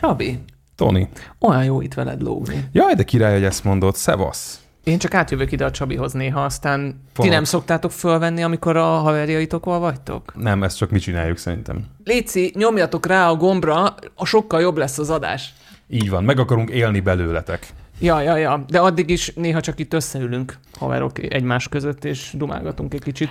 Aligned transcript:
Csabi, 0.00 0.38
Tony. 0.76 1.08
olyan 1.40 1.64
jó 1.64 1.80
itt 1.80 1.94
veled 1.94 2.22
lógni. 2.22 2.64
Jaj, 2.72 2.94
de 2.94 3.02
király, 3.02 3.32
hogy 3.32 3.44
ezt 3.44 3.64
mondod. 3.64 3.94
Szevasz. 3.96 4.60
Én 4.84 4.98
csak 4.98 5.14
átjövök 5.14 5.52
ide 5.52 5.64
a 5.64 5.70
Csabihoz 5.70 6.12
néha, 6.12 6.40
aztán 6.44 6.90
ti 6.90 6.96
Pont. 7.12 7.30
nem 7.30 7.44
szoktátok 7.44 7.90
fölvenni, 7.92 8.42
amikor 8.42 8.76
a 8.76 8.84
haverjaitokkal 8.84 9.78
vagytok? 9.78 10.32
Nem, 10.36 10.62
ezt 10.62 10.76
csak 10.76 10.90
mi 10.90 10.98
csináljuk 10.98 11.36
szerintem. 11.38 11.84
Léci, 12.04 12.52
nyomjatok 12.56 13.06
rá 13.06 13.28
a 13.28 13.34
gombra, 13.34 13.94
a 14.14 14.24
sokkal 14.24 14.60
jobb 14.60 14.76
lesz 14.76 14.98
az 14.98 15.10
adás. 15.10 15.54
Így 15.88 16.10
van, 16.10 16.24
meg 16.24 16.38
akarunk 16.38 16.70
élni 16.70 17.00
belőletek. 17.00 17.66
Ja, 18.00 18.20
ja, 18.20 18.36
ja, 18.36 18.64
de 18.68 18.78
addig 18.78 19.10
is 19.10 19.32
néha 19.34 19.60
csak 19.60 19.78
itt 19.78 19.94
összeülünk 19.94 20.58
haverok 20.78 21.32
egymás 21.32 21.68
között, 21.68 22.04
és 22.04 22.30
dumálgatunk 22.36 22.94
egy 22.94 23.02
kicsit. 23.02 23.28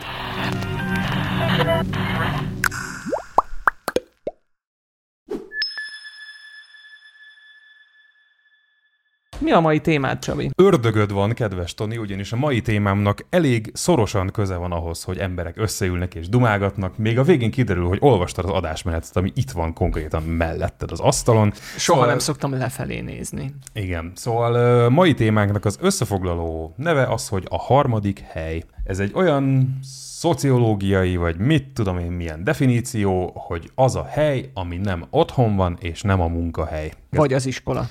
Mi 9.40 9.52
a 9.52 9.60
mai 9.60 9.80
témád, 9.80 10.20
Csabi? 10.20 10.50
Ördögöd 10.56 11.12
van, 11.12 11.34
kedves 11.34 11.74
Toni, 11.74 11.98
ugyanis 11.98 12.32
a 12.32 12.36
mai 12.36 12.62
témámnak 12.62 13.26
elég 13.30 13.72
szorosan 13.74 14.30
köze 14.32 14.56
van 14.56 14.72
ahhoz, 14.72 15.04
hogy 15.04 15.18
emberek 15.18 15.58
összeülnek 15.58 16.16
és 16.16 16.30
dumálgatnak. 16.30 16.98
Még 16.98 17.20
a 17.20 17.24
végén 17.24 17.52
kiderül, 17.52 17.88
hogy 17.88 17.98
olvastad 18.02 18.46
az 18.46 18.52
adásmenetet, 18.52 19.18
ami 19.18 19.32
itt 19.36 19.52
van 19.52 19.74
konkrétan 19.74 20.24
melletted 20.24 20.92
az 20.92 21.00
asztalon. 21.00 21.52
Soha 21.54 21.78
Szóval- 21.78 22.08
nem 22.08 22.20
szoktam 22.20 22.52
lefelé 22.58 23.00
nézni. 23.00 23.54
Igen, 23.74 24.12
szóval 24.16 24.90
mai 24.90 25.14
témánknak 25.14 25.66
az 25.66 25.78
összefoglaló 25.82 26.74
neve 26.78 27.04
az, 27.04 27.28
hogy 27.28 27.46
a 27.50 27.58
harmadik 27.58 28.20
hely. 28.20 28.64
Ez 28.84 29.00
egy 29.00 29.12
olyan 29.16 29.78
szociológiai, 30.20 31.16
vagy 31.16 31.38
mit 31.38 31.68
tudom 31.74 31.98
én 31.98 32.12
milyen 32.12 32.44
definíció, 32.44 33.32
hogy 33.36 33.72
az 33.76 33.96
a 33.96 34.06
hely, 34.10 34.50
ami 34.54 34.78
nem 34.78 35.06
otthon 35.10 35.56
van, 35.56 35.78
és 35.80 36.02
nem 36.02 36.22
a 36.22 36.28
munkahely. 36.28 36.92
Vagy 37.10 37.34
az 37.34 37.46
iskola. 37.46 37.90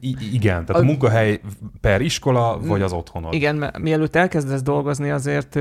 I- 0.00 0.16
igen, 0.32 0.64
tehát 0.64 0.82
a 0.82 0.84
munkahely 0.84 1.40
per 1.80 2.00
iskola, 2.00 2.58
vagy 2.60 2.82
az 2.82 2.92
otthonod. 2.92 3.34
Igen, 3.34 3.56
mert 3.56 3.78
mielőtt 3.78 4.16
elkezdesz 4.16 4.62
dolgozni, 4.62 5.10
azért 5.10 5.58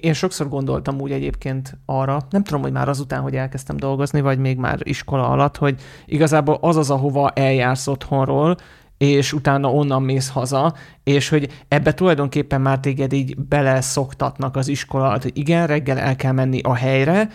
én, 0.00 0.12
sokszor 0.12 0.48
gondoltam 0.48 1.00
úgy 1.00 1.12
egyébként 1.12 1.78
arra, 1.86 2.26
nem 2.30 2.44
tudom, 2.44 2.62
hogy 2.62 2.72
már 2.72 2.88
azután, 2.88 3.20
hogy 3.20 3.36
elkezdtem 3.36 3.76
dolgozni, 3.76 4.20
vagy 4.20 4.38
még 4.38 4.56
már 4.58 4.78
iskola 4.82 5.28
alatt, 5.28 5.56
hogy 5.56 5.80
igazából 6.06 6.58
az 6.60 6.76
az, 6.76 6.90
ahova 6.90 7.30
eljársz 7.30 7.86
otthonról, 7.86 8.56
és 8.98 9.32
utána 9.32 9.72
onnan 9.72 10.02
mész 10.02 10.28
haza, 10.28 10.74
és 11.04 11.28
hogy 11.28 11.64
ebbe 11.68 11.94
tulajdonképpen 11.94 12.60
már 12.60 12.80
téged 12.80 13.12
így 13.12 13.36
beleszoktatnak 13.38 14.56
az 14.56 14.68
iskola 14.68 15.18
hogy 15.22 15.38
igen, 15.38 15.66
reggel 15.66 15.98
el 15.98 16.16
kell 16.16 16.32
menni 16.32 16.60
a 16.60 16.74
helyre, 16.74 17.28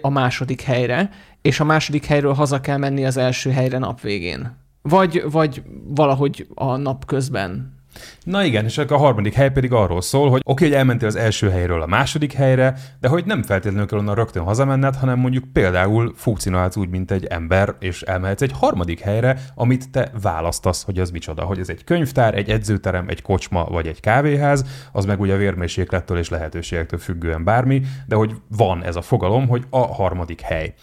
a 0.00 0.08
második 0.08 0.60
helyre, 0.60 1.10
és 1.42 1.60
a 1.60 1.64
második 1.64 2.04
helyről 2.04 2.32
haza 2.32 2.60
kell 2.60 2.76
menni 2.76 3.04
az 3.04 3.16
első 3.16 3.50
helyre 3.50 3.78
nap 3.78 4.00
végén. 4.00 4.56
Vagy, 4.88 5.22
vagy 5.30 5.62
valahogy 5.94 6.46
a 6.54 6.76
nap 6.76 7.04
közben. 7.04 7.76
Na 8.22 8.44
igen, 8.44 8.64
és 8.64 8.78
akkor 8.78 8.96
a 8.96 9.00
harmadik 9.00 9.34
hely 9.34 9.50
pedig 9.50 9.72
arról 9.72 10.00
szól, 10.00 10.30
hogy 10.30 10.40
oké, 10.44 10.64
hogy 10.64 10.74
elmentél 10.74 11.08
az 11.08 11.16
első 11.16 11.50
helyről 11.50 11.82
a 11.82 11.86
második 11.86 12.32
helyre, 12.32 12.74
de 13.00 13.08
hogy 13.08 13.24
nem 13.24 13.42
feltétlenül 13.42 13.86
kell 13.86 13.98
onnan 13.98 14.14
rögtön 14.14 14.42
hazamenned, 14.42 14.96
hanem 14.96 15.18
mondjuk 15.18 15.44
például 15.52 16.12
funkcionálsz 16.16 16.76
úgy, 16.76 16.88
mint 16.88 17.10
egy 17.10 17.24
ember, 17.24 17.74
és 17.80 18.02
elmehetsz 18.02 18.42
egy 18.42 18.52
harmadik 18.54 19.00
helyre, 19.00 19.38
amit 19.54 19.90
te 19.90 20.10
választasz, 20.22 20.84
hogy 20.84 20.98
az 20.98 21.10
micsoda. 21.10 21.42
Hogy 21.42 21.58
ez 21.58 21.68
egy 21.68 21.84
könyvtár, 21.84 22.34
egy 22.34 22.50
edzőterem, 22.50 23.08
egy 23.08 23.22
kocsma 23.22 23.64
vagy 23.64 23.86
egy 23.86 24.00
kávéház, 24.00 24.64
az 24.92 25.04
meg 25.04 25.20
ugye 25.20 25.34
a 25.34 25.36
vérmérséklettől 25.36 26.18
és 26.18 26.28
lehetőségektől 26.28 26.98
függően 26.98 27.44
bármi, 27.44 27.82
de 28.06 28.14
hogy 28.14 28.34
van 28.56 28.84
ez 28.84 28.96
a 28.96 29.02
fogalom, 29.02 29.48
hogy 29.48 29.64
a 29.70 29.86
harmadik 29.94 30.40
hely. 30.40 30.74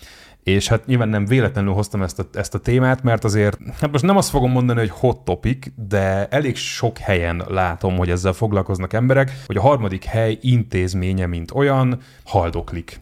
És 0.46 0.68
hát 0.68 0.86
nyilván 0.86 1.10
nem 1.10 1.26
véletlenül 1.26 1.74
hoztam 1.74 2.02
ezt 2.02 2.20
a, 2.20 2.24
ezt 2.34 2.56
a 2.56 2.60
témát, 2.60 3.04
mert 3.04 3.24
azért, 3.24 3.58
hát 3.80 3.92
most 3.92 4.04
nem 4.04 4.18
azt 4.18 4.30
fogom 4.30 4.52
mondani, 4.52 4.80
hogy 4.80 4.90
hot 4.90 5.18
topic, 5.18 5.68
de 5.76 6.28
elég 6.28 6.56
sok 6.56 6.98
helyen 6.98 7.44
látom, 7.48 7.98
hogy 7.98 8.10
ezzel 8.10 8.34
foglalkoznak 8.34 8.94
emberek, 8.94 9.32
hogy 9.46 9.58
a 9.58 9.62
harmadik 9.62 10.04
hely 10.04 10.38
intézménye, 10.42 11.26
mint 11.26 11.52
olyan, 11.52 12.00
haldoklik. 12.24 13.00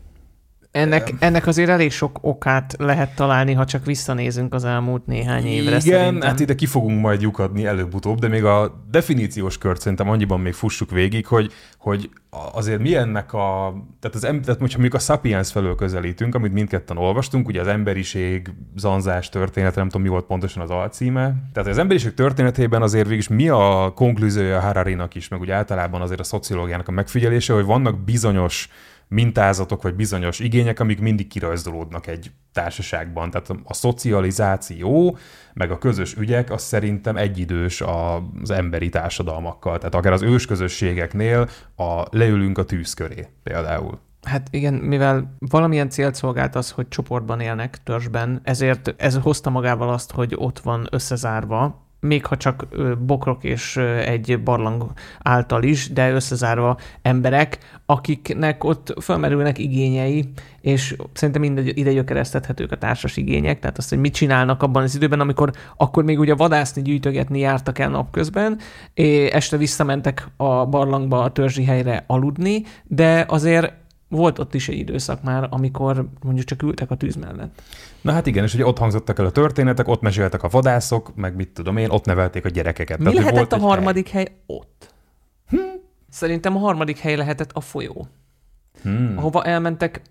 Ennek, 0.74 1.14
ennek 1.20 1.48
azért 1.48 1.70
elég 1.70 1.92
sok 1.92 2.18
okát 2.22 2.76
lehet 2.80 3.16
találni, 3.16 3.54
ha 3.54 3.66
csak 3.66 3.86
visszanézünk 3.86 4.54
az 4.54 4.64
elmúlt 4.64 5.06
néhány 5.06 5.46
évre 5.46 5.70
Igen, 5.70 5.80
szerintem. 5.80 6.30
hát 6.30 6.40
ide 6.40 6.56
ki 6.56 6.66
fogunk 6.66 7.02
majd 7.02 7.22
lyukadni 7.22 7.66
előbb-utóbb, 7.66 8.20
de 8.20 8.28
még 8.28 8.44
a 8.44 8.84
definíciós 8.92 9.58
kört 9.58 9.82
szerintem 9.82 10.10
annyiban 10.10 10.40
még 10.40 10.54
fussuk 10.54 10.92
végig, 10.92 11.26
hogy, 11.26 11.52
hogy 11.78 12.10
azért 12.54 12.80
mi 12.80 12.96
ennek 12.96 13.34
a, 13.34 13.74
tehát, 14.00 14.16
az, 14.16 14.22
tehát 14.22 14.46
hogyha 14.46 14.80
mondjuk 14.80 14.94
a 14.94 15.00
Sapiens 15.00 15.52
felől 15.52 15.76
közelítünk, 15.76 16.36
amit 16.36 16.54
mindketten 16.54 16.98
olvastunk, 16.98 17.48
ugye 17.48 17.62
az 17.62 17.68
emberiség 17.68 18.54
zanzás 18.76 19.30
történet, 19.30 19.76
nem 19.76 19.86
tudom 19.86 20.02
mi 20.02 20.08
volt 20.10 20.26
pontosan 20.26 20.62
az 20.62 20.70
alcíme. 20.70 21.36
Tehát 21.54 21.70
az 21.70 21.78
emberiség 21.78 22.14
történetében 22.14 22.82
azért 22.82 23.08
végig 23.08 23.26
mi 23.30 23.50
a 23.50 23.92
konklúziója 23.96 24.60
Hararinak 24.60 25.16
is, 25.16 25.28
meg 25.28 25.40
úgy 25.40 25.52
általában 25.52 26.02
azért 26.02 26.20
a 26.20 26.24
szociológiának 26.24 26.88
a 26.88 26.92
megfigyelése, 26.92 27.54
hogy 27.54 27.66
vannak 27.66 28.00
bizonyos 28.00 28.70
mintázatok 29.14 29.82
vagy 29.82 29.96
bizonyos 29.96 30.40
igények, 30.40 30.80
amik 30.80 31.00
mindig 31.00 31.28
kirajzolódnak 31.28 32.08
egy 32.08 32.32
társaságban. 32.54 33.30
Tehát 33.30 33.50
a 33.64 33.74
szocializáció, 33.74 35.18
meg 35.54 35.72
a 35.72 35.78
közös 35.78 36.16
ügyek, 36.16 36.52
az 36.52 36.62
szerintem 36.62 37.18
egyidős 37.18 37.82
az 37.82 38.52
emberi 38.52 38.90
társadalmakkal. 38.90 39.78
Tehát 39.78 39.96
akár 39.96 40.14
az 40.14 40.22
ősközösségeknél 40.22 41.50
a 41.76 42.04
leülünk 42.10 42.58
a 42.58 42.66
tűz 42.66 42.94
köré 42.94 43.28
például. 43.44 44.00
Hát 44.24 44.48
igen, 44.52 44.74
mivel 44.74 45.36
valamilyen 45.40 45.90
célt 45.90 46.16
szolgált 46.16 46.56
az, 46.56 46.72
hogy 46.72 46.88
csoportban 46.88 47.40
élnek 47.40 47.84
törzsben, 47.84 48.40
ezért 48.44 48.94
ez 48.98 49.18
hozta 49.18 49.50
magával 49.50 49.90
azt, 49.90 50.12
hogy 50.12 50.34
ott 50.38 50.60
van 50.60 50.88
összezárva, 50.92 51.83
még 52.04 52.26
ha 52.26 52.38
csak 52.38 52.68
bokrok 53.06 53.44
és 53.44 53.78
egy 54.06 54.44
barlang 54.44 54.92
által 55.20 55.64
is, 55.64 55.92
de 55.92 56.12
összezárva 56.12 56.78
emberek, 57.02 57.58
akiknek 57.86 58.64
ott 58.64 58.94
felmerülnek 59.00 59.58
igényei, 59.58 60.32
és 60.62 60.96
szerintem 61.14 61.44
ide, 61.44 61.62
ide 61.62 61.94
gyökeresztethetők 61.94 62.72
a 62.72 62.78
társas 62.78 63.18
igények, 63.18 63.60
tehát 63.60 63.78
azt, 63.78 63.90
hogy 63.90 64.00
mit 64.00 64.14
csinálnak 64.14 64.64
abban 64.64 64.84
az 64.84 64.96
időben, 64.96 65.20
amikor 65.20 65.52
akkor 65.78 66.04
még 66.04 66.20
ugye 66.20 66.36
vadászni, 66.36 66.82
gyűjtögetni 66.82 67.40
jártak 67.40 67.80
el 67.80 67.90
napközben, 67.90 68.60
és 68.94 69.30
este 69.30 69.58
visszamentek 69.58 70.28
a 70.38 70.66
barlangba, 70.66 71.22
a 71.22 71.32
törzsi 71.32 71.64
helyre 71.64 72.04
aludni, 72.08 72.64
de 72.84 73.26
azért 73.28 73.74
volt 74.14 74.40
ott 74.40 74.54
is 74.54 74.70
egy 74.70 74.78
időszak 74.78 75.24
már, 75.24 75.48
amikor 75.50 76.08
mondjuk 76.24 76.46
csak 76.46 76.62
ültek 76.62 76.92
a 76.92 76.96
tűz 76.96 77.16
mellett. 77.16 77.62
Na 78.02 78.12
hát 78.12 78.28
igen, 78.28 78.44
és 78.44 78.54
ugye 78.54 78.66
ott 78.66 78.78
hangzottak 78.78 79.20
el 79.20 79.26
a 79.26 79.32
történetek, 79.32 79.88
ott 79.88 80.02
meséltek 80.02 80.44
a 80.44 80.48
vadászok, 80.48 81.16
meg 81.16 81.36
mit 81.36 81.50
tudom 81.50 81.78
én, 81.78 81.90
ott 81.90 82.06
nevelték 82.06 82.46
a 82.46 82.50
gyerekeket. 82.50 82.98
Mi 82.98 83.06
hogy 83.06 83.14
lehetett 83.14 83.38
volt 83.38 83.54
a 83.54 83.58
harmadik 83.58 84.10
hely, 84.10 84.24
hely 84.24 84.36
ott? 84.46 84.94
Hm. 85.48 85.58
Szerintem 86.10 86.56
a 86.56 86.60
harmadik 86.60 86.98
hely 86.98 87.16
lehetett 87.16 87.52
a 87.52 87.62
folyó. 87.62 88.08
Hmm. 88.82 89.14
ahova 89.18 89.44
elmentek, 89.44 90.02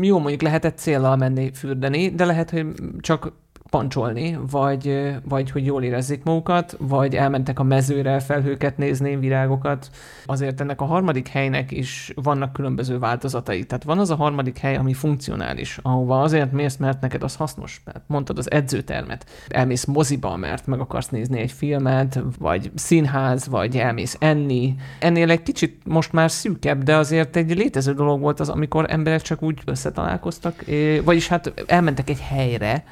jó 0.00 0.18
mondjuk 0.18 0.42
lehetett 0.42 0.78
céllal 0.78 1.16
menni 1.16 1.50
fürdeni, 1.54 2.10
de 2.10 2.24
lehet, 2.24 2.50
hogy 2.50 2.66
csak 3.00 3.32
pancsolni, 3.72 4.38
vagy, 4.50 5.12
vagy 5.28 5.50
hogy 5.50 5.66
jól 5.66 5.82
érezzék 5.82 6.22
magukat, 6.22 6.76
vagy 6.78 7.16
elmentek 7.16 7.58
a 7.58 7.62
mezőre 7.62 8.20
felhőket 8.20 8.78
nézni, 8.78 9.16
virágokat. 9.16 9.90
Azért 10.26 10.60
ennek 10.60 10.80
a 10.80 10.84
harmadik 10.84 11.28
helynek 11.28 11.70
is 11.70 12.12
vannak 12.14 12.52
különböző 12.52 12.98
változatai. 12.98 13.64
Tehát 13.64 13.84
van 13.84 13.98
az 13.98 14.10
a 14.10 14.14
harmadik 14.14 14.58
hely, 14.58 14.76
ami 14.76 14.92
funkcionális, 14.92 15.78
ahova 15.82 16.20
azért 16.20 16.52
mész, 16.52 16.76
mert 16.76 17.00
neked 17.00 17.22
az 17.22 17.36
hasznos. 17.36 17.82
Tehát 17.84 18.02
mondtad 18.06 18.38
az 18.38 18.50
edzőtermet. 18.50 19.26
Elmész 19.48 19.84
moziba, 19.84 20.36
mert 20.36 20.66
meg 20.66 20.80
akarsz 20.80 21.08
nézni 21.08 21.40
egy 21.40 21.52
filmet, 21.52 22.20
vagy 22.38 22.70
színház, 22.74 23.48
vagy 23.48 23.76
elmész 23.76 24.16
enni. 24.18 24.74
Ennél 24.98 25.30
egy 25.30 25.42
kicsit 25.42 25.82
most 25.84 26.12
már 26.12 26.30
szűkebb, 26.30 26.82
de 26.82 26.96
azért 26.96 27.36
egy 27.36 27.56
létező 27.56 27.94
dolog 27.94 28.20
volt 28.20 28.40
az, 28.40 28.48
amikor 28.48 28.86
emberek 28.88 29.22
csak 29.22 29.42
úgy 29.42 29.58
összetalálkoztak, 29.64 30.64
vagyis 31.04 31.28
hát 31.28 31.64
elmentek 31.66 32.10
egy 32.10 32.20
helyre, 32.20 32.84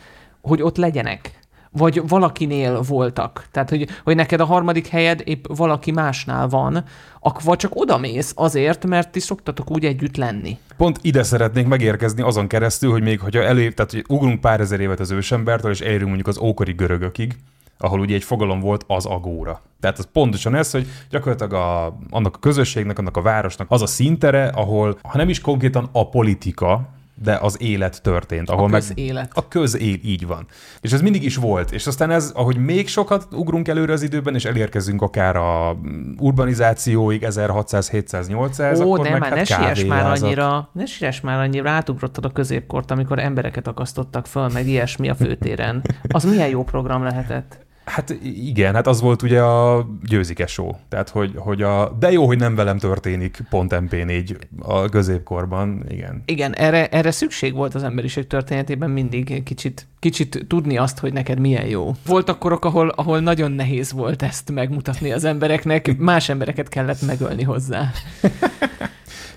hogy 0.43 0.63
ott 0.63 0.77
legyenek. 0.77 1.39
Vagy 1.73 2.09
valakinél 2.09 2.83
voltak. 2.83 3.47
Tehát, 3.51 3.69
hogy, 3.69 3.89
hogy 4.05 4.17
neked 4.17 4.41
a 4.41 4.45
harmadik 4.45 4.87
helyed 4.87 5.23
épp 5.25 5.45
valaki 5.49 5.91
másnál 5.91 6.49
van, 6.49 6.85
akkor 7.21 7.57
csak 7.57 7.73
odamész 7.75 8.33
azért, 8.37 8.87
mert 8.87 9.11
ti 9.11 9.21
szoktatok 9.21 9.71
úgy 9.71 9.85
együtt 9.85 10.17
lenni. 10.17 10.59
Pont 10.77 10.99
ide 11.03 11.23
szeretnék 11.23 11.67
megérkezni 11.67 12.23
azon 12.23 12.47
keresztül, 12.47 12.91
hogy 12.91 13.03
még 13.03 13.21
hogyha 13.21 13.43
elő, 13.43 13.73
tehát 13.73 13.91
hogy 13.91 14.05
ugrunk 14.09 14.41
pár 14.41 14.61
ezer 14.61 14.81
évet 14.81 15.01
az 15.01 15.11
ősembertől, 15.11 15.71
és 15.71 15.81
elérünk 15.81 16.07
mondjuk 16.07 16.29
az 16.29 16.39
ókori 16.39 16.73
görögökig, 16.73 17.37
ahol 17.79 18.01
ugye 18.01 18.15
egy 18.15 18.25
fogalom 18.25 18.61
volt 18.61 18.85
az 18.87 19.07
agóra. 19.07 19.63
Tehát 19.81 19.99
az 19.99 20.09
pontosan 20.13 20.55
ez, 20.55 20.71
hogy 20.71 20.87
gyakorlatilag 21.11 21.53
a, 21.53 21.99
annak 22.11 22.37
a 22.37 22.39
közösségnek, 22.39 22.99
annak 22.99 23.17
a 23.17 23.23
városnak 23.23 23.67
az 23.71 23.83
a 23.83 23.87
szintere, 23.87 24.47
ahol, 24.47 24.99
ha 25.03 25.17
nem 25.17 25.29
is 25.29 25.41
konkrétan 25.41 25.89
a 25.93 26.09
politika, 26.09 26.89
de 27.23 27.39
az 27.41 27.57
élet 27.63 28.03
történt. 28.03 28.51
Ahol 28.51 28.65
A 28.65 28.69
meg 28.69 28.81
közélet. 28.81 29.31
a 29.35 29.49
közél 29.49 29.99
így 30.03 30.27
van. 30.27 30.47
És 30.81 30.93
ez 30.93 31.01
mindig 31.01 31.23
is 31.23 31.37
volt. 31.37 31.73
És 31.73 31.87
aztán 31.87 32.11
ez, 32.11 32.31
ahogy 32.35 32.57
még 32.57 32.89
sokat 32.89 33.27
ugrunk 33.33 33.69
előre 33.69 33.93
az 33.93 34.03
időben, 34.03 34.35
és 34.35 34.45
elérkezünk 34.45 35.03
akár 35.03 35.37
a 35.37 35.77
urbanizációig, 36.19 37.23
1600, 37.23 37.91
700, 37.91 38.29
800, 38.29 38.81
Ó, 38.81 38.93
akkor 38.93 39.05
nem, 39.05 39.13
meg 39.13 39.21
már 39.21 39.31
hát 39.31 39.49
ne 39.49 39.57
siess 39.75 39.85
már 39.85 40.07
annyira, 40.07 40.69
ne 40.73 40.87
siess 40.87 41.21
már 41.21 41.39
annyira, 41.41 41.71
átugrottad 41.71 42.25
a 42.25 42.31
középkort, 42.31 42.91
amikor 42.91 43.19
embereket 43.19 43.67
akasztottak 43.67 44.27
föl, 44.27 44.49
meg 44.49 44.69
ilyesmi 44.69 45.09
a 45.09 45.15
főtéren. 45.15 45.83
Az 46.09 46.25
milyen 46.25 46.49
jó 46.49 46.65
program 46.65 47.03
lehetett? 47.03 47.69
Hát 47.85 48.11
igen, 48.23 48.75
hát 48.75 48.87
az 48.87 49.01
volt 49.01 49.23
ugye 49.23 49.41
a 49.43 49.89
győzike 50.03 50.47
show. 50.47 50.71
Tehát, 50.89 51.09
hogy, 51.09 51.33
hogy 51.37 51.63
a, 51.63 51.97
de 51.99 52.13
jó, 52.13 52.27
hogy 52.27 52.39
nem 52.39 52.55
velem 52.55 52.79
történik 52.79 53.39
pont 53.51 53.75
MP4 53.75 54.37
a 54.59 54.89
középkorban, 54.89 55.85
igen. 55.89 56.23
Igen, 56.25 56.55
erre, 56.55 56.89
erre 56.89 57.11
szükség 57.11 57.55
volt 57.55 57.75
az 57.75 57.83
emberiség 57.83 58.27
történetében 58.27 58.91
mindig 58.91 59.43
kicsit, 59.43 59.87
kicsit 59.99 60.45
tudni 60.49 60.77
azt, 60.77 60.99
hogy 60.99 61.13
neked 61.13 61.39
milyen 61.39 61.67
jó. 61.67 61.95
Voltak 62.07 62.39
korok, 62.39 62.65
ahol, 62.65 62.89
ahol 62.89 63.21
nagyon 63.21 63.53
nehéz 63.53 63.93
volt 63.93 64.23
ezt 64.23 64.51
megmutatni 64.51 65.13
az 65.13 65.25
embereknek, 65.25 65.97
más 65.99 66.29
embereket 66.29 66.69
kellett 66.69 67.07
megölni 67.07 67.43
hozzá. 67.43 67.91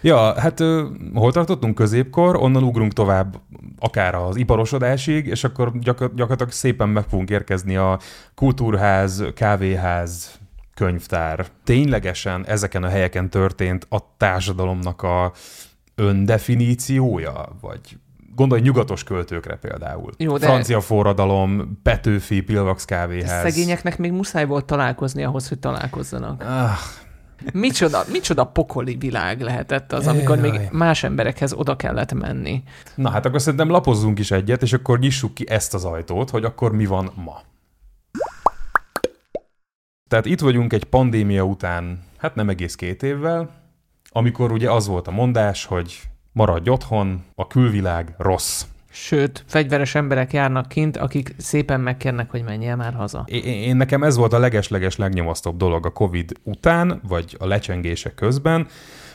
Ja, 0.04 0.40
hát 0.40 0.60
hol 1.14 1.32
tartottunk 1.32 1.76
középkor, 1.76 2.36
onnan 2.36 2.64
ugrunk 2.64 2.94
tovább 2.94 3.42
akár 3.80 4.16
az 4.16 4.36
iparosodásig, 4.36 5.26
és 5.26 5.44
akkor 5.44 5.80
gyakor- 5.80 6.14
gyakorlatilag 6.14 6.52
szépen 6.52 6.90
meg 6.90 7.04
fogunk 7.10 7.30
érkezni 7.30 7.76
a 7.76 8.00
kultúrház, 8.36 9.24
kávéház, 9.36 10.40
könyvtár. 10.74 11.46
Ténylegesen 11.64 12.46
ezeken 12.46 12.84
a 12.84 12.88
helyeken 12.90 13.30
történt 13.30 13.88
a 13.90 13.98
társadalomnak 14.18 15.02
a 15.02 15.32
öndefiníciója, 15.96 17.46
vagy 17.62 17.80
gondolj 18.36 18.62
nyugatos 18.62 19.04
költőkre 19.04 19.56
például. 19.56 20.12
Jó, 20.18 20.38
de- 20.38 20.46
Francia 20.46 20.82
forradalom, 20.82 21.80
Petőfi, 21.84 22.42
Pilvax 22.42 22.86
kávéház. 22.86 23.52
Szegényeknek 23.52 23.98
még 23.98 24.12
muszáj 24.12 24.46
volt 24.46 24.66
találkozni 24.66 25.24
ahhoz, 25.24 25.48
hogy 25.48 25.60
találkozzanak. 25.60 26.44
Ah, 26.44 26.70
Micsoda, 27.54 28.04
micsoda 28.12 28.46
pokoli 28.46 28.96
világ 28.96 29.42
lehetett 29.42 29.94
az, 29.94 30.08
amikor 30.08 30.38
még 30.38 30.60
más 30.72 31.04
emberekhez 31.04 31.54
oda 31.54 31.76
kellett 31.76 32.14
menni. 32.14 32.64
Na 32.96 33.10
hát 33.10 33.26
akkor 33.26 33.42
szerintem 33.42 33.70
lapozzunk 33.70 34.20
is 34.20 34.32
egyet, 34.32 34.62
és 34.62 34.74
akkor 34.74 35.00
nyissuk 35.00 35.34
ki 35.34 35.50
ezt 35.50 35.74
az 35.74 35.86
ajtót, 35.86 36.30
hogy 36.30 36.44
akkor 36.44 36.72
mi 36.72 36.86
van 36.86 37.12
ma. 37.16 37.42
Tehát 40.10 40.26
itt 40.26 40.40
vagyunk 40.40 40.74
egy 40.74 40.84
pandémia 40.84 41.44
után, 41.44 42.04
hát 42.18 42.36
nem 42.36 42.50
egész 42.50 42.76
két 42.76 43.04
évvel, 43.04 43.50
amikor 44.10 44.52
ugye 44.52 44.72
az 44.72 44.88
volt 44.88 45.08
a 45.08 45.12
mondás, 45.12 45.66
hogy 45.66 46.02
maradj 46.32 46.70
otthon, 46.70 47.24
a 47.36 47.48
külvilág 47.48 48.14
rossz. 48.18 48.66
Sőt, 48.96 49.44
fegyveres 49.48 49.96
emberek 49.96 50.34
járnak 50.34 50.68
kint, 50.68 50.98
akik 50.98 51.36
szépen 51.38 51.80
megkérnek, 51.80 52.32
hogy 52.32 52.44
menjél 52.44 52.76
már 52.76 52.94
haza. 52.94 53.24
Én, 53.28 53.44
én 53.44 53.76
nekem 53.76 54.04
ez 54.04 54.18
volt 54.18 54.34
a 54.34 54.40
legesleges 54.40 54.98
legnyomasztóbb 54.98 55.58
dolog 55.58 55.86
a 55.86 55.90
Covid 55.90 56.32
után, 56.44 57.02
vagy 57.08 57.36
a 57.40 57.46
lecsengések 57.46 58.14
közben, 58.16 58.68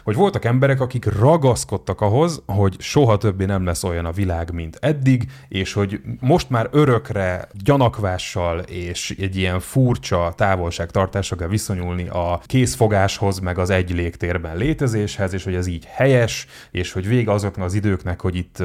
hogy 0.04 0.14
voltak 0.14 0.44
emberek, 0.44 0.80
akik 0.80 1.04
ragaszkodtak 1.18 2.00
ahhoz, 2.00 2.42
hogy 2.46 2.76
soha 2.78 3.16
többé 3.16 3.44
nem 3.44 3.64
lesz 3.64 3.84
olyan 3.84 4.04
a 4.04 4.12
világ, 4.12 4.52
mint 4.52 4.78
eddig, 4.80 5.30
és 5.48 5.72
hogy 5.72 6.00
most 6.20 6.50
már 6.50 6.68
örökre 6.70 7.48
gyanakvással 7.64 8.58
és 8.58 9.16
egy 9.18 9.36
ilyen 9.36 9.60
furcsa 9.60 10.32
távolságtartással 10.36 11.38
kell 11.38 11.48
viszonyulni 11.48 12.08
a 12.08 12.40
készfogáshoz, 12.44 13.38
meg 13.38 13.58
az 13.58 13.70
egy 13.70 13.90
légtérben 13.94 14.56
létezéshez, 14.56 15.32
és 15.32 15.44
hogy 15.44 15.54
ez 15.54 15.66
így 15.66 15.84
helyes, 15.84 16.46
és 16.70 16.92
hogy 16.92 17.08
vége 17.08 17.32
azoknak 17.32 17.64
az 17.66 17.74
időknek, 17.74 18.20
hogy 18.20 18.36
itt 18.36 18.62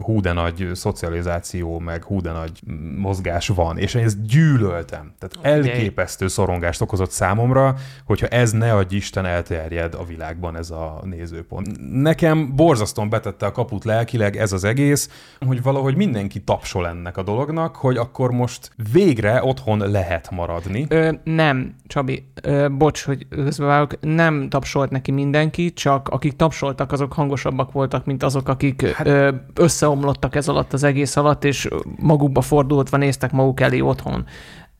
hú 0.00 0.20
de 0.20 0.32
nagy 0.32 0.70
szocializáció, 0.72 1.78
meg 1.78 2.04
hú 2.04 2.20
de 2.20 2.30
nagy 2.30 2.60
mozgás 2.96 3.48
van, 3.48 3.78
és 3.78 3.94
én 3.94 4.04
ezt 4.04 4.26
gyűlöltem. 4.26 5.14
Tehát 5.18 5.46
elképesztő 5.56 6.28
szorongást 6.28 6.80
okozott 6.80 7.10
számomra, 7.10 7.74
hogyha 8.04 8.26
ez 8.26 8.50
ne 8.50 8.74
adj 8.74 8.94
Isten 8.94 9.24
elterjed 9.24 9.94
a 9.94 10.04
világban 10.42 10.56
ez 10.56 10.70
a 10.70 11.00
nézőpont. 11.04 11.68
Nekem 11.92 12.56
borzasztóan 12.56 13.08
betette 13.08 13.46
a 13.46 13.52
kaput 13.52 13.84
lelkileg 13.84 14.36
ez 14.36 14.52
az 14.52 14.64
egész, 14.64 15.08
hogy 15.46 15.62
valahogy 15.62 15.96
mindenki 15.96 16.40
tapsol 16.40 16.88
ennek 16.88 17.16
a 17.16 17.22
dolognak, 17.22 17.76
hogy 17.76 17.96
akkor 17.96 18.30
most 18.30 18.70
végre 18.92 19.44
otthon 19.44 19.90
lehet 19.90 20.30
maradni. 20.30 20.86
Ö, 20.88 21.12
nem, 21.24 21.74
Csabi, 21.86 22.26
ö, 22.42 22.68
bocs, 22.68 23.04
hogy 23.04 23.26
közbevágok, 23.28 24.00
nem 24.00 24.48
tapsolt 24.48 24.90
neki 24.90 25.10
mindenki, 25.10 25.72
csak 25.72 26.08
akik 26.08 26.36
tapsoltak, 26.36 26.92
azok 26.92 27.12
hangosabbak 27.12 27.72
voltak, 27.72 28.04
mint 28.04 28.22
azok, 28.22 28.48
akik 28.48 28.86
hát, 28.86 29.06
ö, 29.06 29.30
összeomlottak 29.54 30.34
ez 30.34 30.48
alatt 30.48 30.72
az 30.72 30.82
egész 30.82 31.16
alatt, 31.16 31.44
és 31.44 31.68
magukba 31.98 32.40
fordultva 32.40 32.96
néztek 32.96 33.32
maguk 33.32 33.60
elé 33.60 33.80
otthon. 33.80 34.26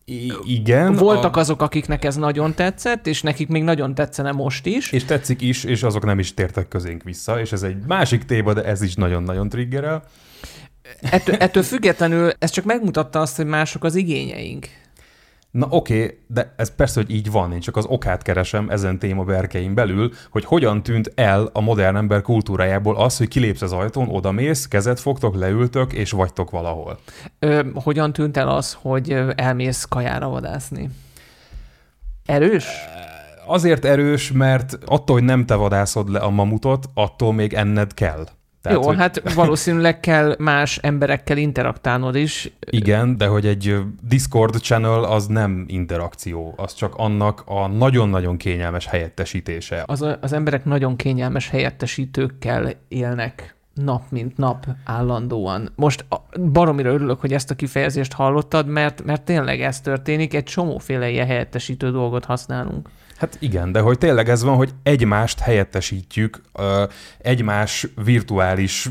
I- 0.04 0.32
igen. 0.44 0.94
Voltak 0.94 1.36
a... 1.36 1.40
azok, 1.40 1.62
akiknek 1.62 2.04
ez 2.04 2.16
nagyon 2.16 2.54
tetszett, 2.54 3.06
és 3.06 3.22
nekik 3.22 3.48
még 3.48 3.62
nagyon 3.62 3.94
tetszene 3.94 4.32
most 4.32 4.66
is. 4.66 4.92
És 4.92 5.04
tetszik 5.04 5.40
is, 5.40 5.64
és 5.64 5.82
azok 5.82 6.04
nem 6.04 6.18
is 6.18 6.34
tértek 6.34 6.68
közénk 6.68 7.02
vissza, 7.02 7.40
és 7.40 7.52
ez 7.52 7.62
egy 7.62 7.76
másik 7.86 8.24
téma, 8.24 8.52
de 8.52 8.64
ez 8.64 8.82
is 8.82 8.94
nagyon-nagyon 8.94 9.48
triggerel. 9.48 10.04
Ettől, 11.00 11.34
ettől 11.34 11.62
függetlenül 11.62 12.30
ez 12.38 12.50
csak 12.50 12.64
megmutatta 12.64 13.20
azt, 13.20 13.36
hogy 13.36 13.46
mások 13.46 13.84
az 13.84 13.94
igényeink. 13.94 14.66
Na 15.52 15.66
oké, 15.70 16.02
okay, 16.02 16.18
de 16.26 16.54
ez 16.56 16.74
persze, 16.74 17.00
hogy 17.00 17.10
így 17.10 17.30
van, 17.30 17.52
én 17.52 17.60
csak 17.60 17.76
az 17.76 17.84
okát 17.84 18.22
keresem 18.22 18.70
ezen 18.70 18.98
téma 18.98 19.24
berkein 19.24 19.74
belül, 19.74 20.10
hogy 20.30 20.44
hogyan 20.44 20.82
tűnt 20.82 21.12
el 21.14 21.50
a 21.52 21.60
modern 21.60 21.96
ember 21.96 22.22
kultúrájából 22.22 22.96
az, 22.96 23.16
hogy 23.16 23.28
kilépsz 23.28 23.62
az 23.62 23.72
ajtón, 23.72 24.08
odamész, 24.08 24.68
kezet 24.68 25.00
fogtok, 25.00 25.34
leültök, 25.34 25.92
és 25.92 26.10
vagytok 26.10 26.50
valahol. 26.50 26.98
Ö, 27.38 27.62
hogyan 27.74 28.12
tűnt 28.12 28.36
el 28.36 28.48
az, 28.48 28.76
hogy 28.80 29.10
elmész 29.34 29.84
kajára 29.84 30.28
vadászni? 30.28 30.88
Erős? 32.26 32.66
Azért 33.46 33.84
erős, 33.84 34.32
mert 34.32 34.78
attól, 34.84 35.16
hogy 35.16 35.24
nem 35.24 35.46
te 35.46 35.54
vadászod 35.54 36.10
le 36.10 36.18
a 36.18 36.30
mamutot, 36.30 36.86
attól 36.94 37.32
még 37.32 37.54
enned 37.54 37.94
kell. 37.94 38.26
Tehát, 38.62 38.78
Jó, 38.78 38.84
hogy... 38.84 38.96
hát 38.96 39.34
valószínűleg 39.34 40.00
kell 40.00 40.34
más 40.38 40.78
emberekkel 40.78 41.36
interaktálnod 41.36 42.14
is. 42.14 42.52
Igen, 42.70 43.16
de 43.16 43.26
hogy 43.26 43.46
egy 43.46 43.76
Discord 44.02 44.54
channel 44.54 45.04
az 45.04 45.26
nem 45.26 45.64
interakció, 45.68 46.54
az 46.56 46.74
csak 46.74 46.94
annak 46.96 47.42
a 47.46 47.66
nagyon-nagyon 47.66 48.36
kényelmes 48.36 48.86
helyettesítése. 48.86 49.82
Az, 49.86 50.06
az 50.20 50.32
emberek 50.32 50.64
nagyon 50.64 50.96
kényelmes 50.96 51.48
helyettesítőkkel 51.48 52.72
élnek 52.88 53.54
nap 53.74 54.02
mint 54.08 54.36
nap 54.36 54.66
állandóan. 54.84 55.72
Most 55.74 56.04
a- 56.08 56.38
baromira 56.40 56.92
örülök, 56.92 57.20
hogy 57.20 57.32
ezt 57.32 57.50
a 57.50 57.54
kifejezést 57.54 58.12
hallottad, 58.12 58.66
mert, 58.66 59.04
mert 59.04 59.22
tényleg 59.22 59.60
ez 59.60 59.80
történik, 59.80 60.34
egy 60.34 60.44
csomóféle 60.44 61.10
ilyen 61.10 61.26
helyettesítő 61.26 61.90
dolgot 61.90 62.24
használunk. 62.24 62.88
Hát 63.22 63.36
igen, 63.40 63.72
de 63.72 63.80
hogy 63.80 63.98
tényleg 63.98 64.28
ez 64.28 64.42
van, 64.42 64.56
hogy 64.56 64.74
egymást 64.82 65.38
helyettesítjük 65.38 66.42
egymás 67.18 67.86
virtuális 68.04 68.88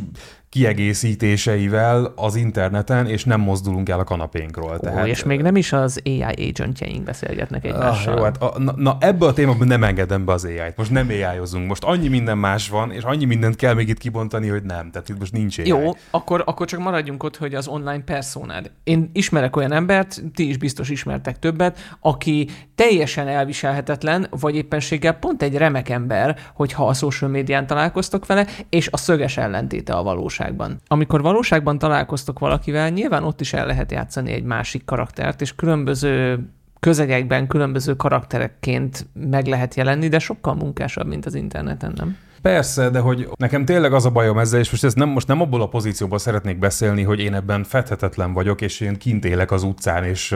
kiegészítéseivel 0.51 2.13
az 2.15 2.35
interneten, 2.35 3.07
és 3.07 3.23
nem 3.23 3.41
mozdulunk 3.41 3.89
el 3.89 3.99
a 3.99 4.03
kanapénkról. 4.03 4.79
Tehát, 4.79 5.03
Ó, 5.03 5.07
és 5.07 5.23
még 5.23 5.41
nem 5.41 5.55
is 5.55 5.73
az 5.73 6.01
AI 6.05 6.49
agentjeink 6.49 7.03
beszélgetnek 7.03 7.65
egymással. 7.65 8.13
Ah, 8.13 8.19
jó, 8.19 8.23
hát 8.23 8.41
a, 8.41 8.59
na, 8.59 8.73
na 8.75 8.97
ebbe 8.99 9.25
a 9.25 9.33
témában 9.33 9.67
nem 9.67 9.83
engedem 9.83 10.25
be 10.25 10.33
az 10.33 10.45
AI-t. 10.45 10.77
Most 10.77 10.91
nem 10.91 11.07
AI-ozunk. 11.09 11.67
Most 11.67 11.83
annyi 11.83 12.07
minden 12.07 12.37
más 12.37 12.69
van, 12.69 12.91
és 12.91 13.03
annyi 13.03 13.25
mindent 13.25 13.55
kell 13.55 13.73
még 13.73 13.89
itt 13.89 13.97
kibontani, 13.97 14.47
hogy 14.47 14.63
nem. 14.63 14.91
Tehát 14.91 15.09
itt 15.09 15.19
most 15.19 15.31
nincs 15.31 15.57
AI. 15.57 15.67
Jó, 15.67 15.91
akkor, 16.09 16.43
akkor 16.45 16.67
csak 16.67 16.79
maradjunk 16.79 17.23
ott, 17.23 17.37
hogy 17.37 17.53
az 17.53 17.67
online 17.67 18.03
personád. 18.03 18.71
Én 18.83 19.09
ismerek 19.13 19.55
olyan 19.55 19.71
embert, 19.71 20.23
ti 20.35 20.47
is 20.47 20.57
biztos 20.57 20.89
ismertek 20.89 21.39
többet, 21.39 21.79
aki 21.99 22.49
teljesen 22.75 23.27
elviselhetetlen, 23.27 24.27
vagy 24.39 24.55
éppenséggel 24.55 25.13
pont 25.13 25.41
egy 25.41 25.57
remek 25.57 25.89
ember, 25.89 26.37
hogyha 26.53 26.87
a 26.87 26.93
social 26.93 27.29
médián 27.29 27.67
találkoztok 27.67 28.25
vele, 28.25 28.47
és 28.69 28.87
a 28.91 28.97
szöges 28.97 29.37
ellentéte 29.37 29.93
a 29.93 30.03
valóságban. 30.41 30.79
Amikor 30.87 31.21
valóságban 31.21 31.77
találkoztok 31.77 32.39
valakivel, 32.39 32.89
nyilván 32.89 33.23
ott 33.23 33.41
is 33.41 33.53
el 33.53 33.65
lehet 33.65 33.91
játszani 33.91 34.31
egy 34.31 34.43
másik 34.43 34.85
karaktert, 34.85 35.41
és 35.41 35.55
különböző 35.55 36.39
közegekben 36.79 37.47
különböző 37.47 37.95
karakterekként 37.95 39.07
meg 39.13 39.47
lehet 39.47 39.75
jelenni, 39.75 40.07
de 40.07 40.19
sokkal 40.19 40.55
munkásabb, 40.55 41.07
mint 41.07 41.25
az 41.25 41.35
interneten, 41.35 41.93
nem? 41.95 42.17
Persze, 42.41 42.89
de 42.89 42.99
hogy 42.99 43.29
nekem 43.35 43.65
tényleg 43.65 43.93
az 43.93 44.05
a 44.05 44.09
bajom 44.09 44.37
ezzel, 44.37 44.59
és 44.59 44.71
most 44.71 44.83
ez 44.83 44.93
nem, 44.93 45.09
most 45.09 45.27
nem 45.27 45.41
abból 45.41 45.61
a 45.61 45.67
pozícióból 45.67 46.17
szeretnék 46.17 46.59
beszélni, 46.59 47.03
hogy 47.03 47.19
én 47.19 47.33
ebben 47.33 47.63
fethetetlen 47.63 48.33
vagyok, 48.33 48.61
és 48.61 48.79
én 48.79 48.97
kint 48.97 49.25
élek 49.25 49.51
az 49.51 49.63
utcán, 49.63 50.03
és 50.03 50.35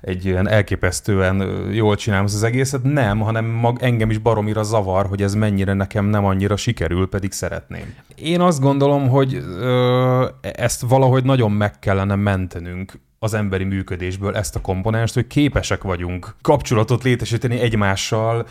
egy 0.00 0.24
ilyen 0.24 0.48
elképesztően 0.48 1.68
jól 1.72 1.96
csinálom 1.96 2.24
az 2.24 2.42
egészet. 2.42 2.82
Nem, 2.82 3.20
hanem 3.20 3.44
mag, 3.44 3.78
engem 3.80 4.10
is 4.10 4.18
baromira 4.18 4.62
zavar, 4.62 5.06
hogy 5.06 5.22
ez 5.22 5.34
mennyire 5.34 5.72
nekem 5.72 6.04
nem 6.04 6.24
annyira 6.24 6.56
sikerül, 6.56 7.08
pedig 7.08 7.32
szeretném. 7.32 7.94
Én 8.14 8.40
azt 8.40 8.60
gondolom, 8.60 9.08
hogy 9.08 9.34
ö, 9.58 10.26
ezt 10.40 10.80
valahogy 10.80 11.24
nagyon 11.24 11.52
meg 11.52 11.78
kellene 11.78 12.14
mentenünk 12.14 12.92
az 13.22 13.34
emberi 13.34 13.64
működésből 13.64 14.36
ezt 14.36 14.56
a 14.56 14.60
komponenst, 14.60 15.14
hogy 15.14 15.26
képesek 15.26 15.82
vagyunk 15.82 16.34
kapcsolatot 16.42 17.02
létesíteni 17.02 17.58
egymással, 17.58 18.46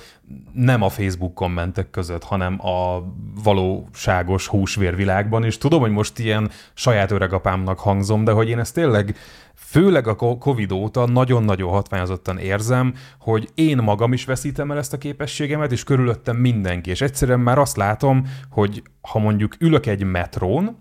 nem 0.54 0.82
a 0.82 0.90
Facebook 0.90 1.34
kommentek 1.34 1.90
között, 1.90 2.24
hanem 2.24 2.66
a 2.66 3.04
valóságos 3.44 4.48
húsvérvilágban, 4.48 5.44
és 5.44 5.58
tudom, 5.58 5.80
hogy 5.82 5.92
most 5.92 6.20
ilyen 6.20 6.50
saját 6.74 7.12
öregapámnak 7.12 7.80
hangzom, 7.80 8.24
de 8.24 8.32
hogy 8.32 8.50
én 8.50 8.60
ezt 8.60 8.74
tényleg 8.74 9.16
főleg 9.56 10.08
a 10.08 10.16
Covid 10.16 10.72
óta 10.72 11.06
nagyon-nagyon 11.06 11.70
hatványozottan 11.70 12.38
érzem, 12.38 12.94
hogy 13.20 13.50
én 13.54 13.78
magam 13.78 14.14
is 14.14 14.26
veszítem 14.26 14.72
el 14.72 14.78
ezt 14.78 14.94
a 14.94 14.98
képességemet, 14.98 15.72
és 15.72 15.84
körülöttem 15.84 16.36
mindenki. 16.36 16.90
És 16.90 17.02
egyszerűen 17.02 17.40
már 17.40 17.58
azt 17.58 17.78
látom, 17.78 18.28
hogy 18.50 18.82
ha 19.02 19.20
mondjuk 19.20 19.56
ülök 19.60 19.86
egy 19.86 20.04
metrón, 20.04 20.78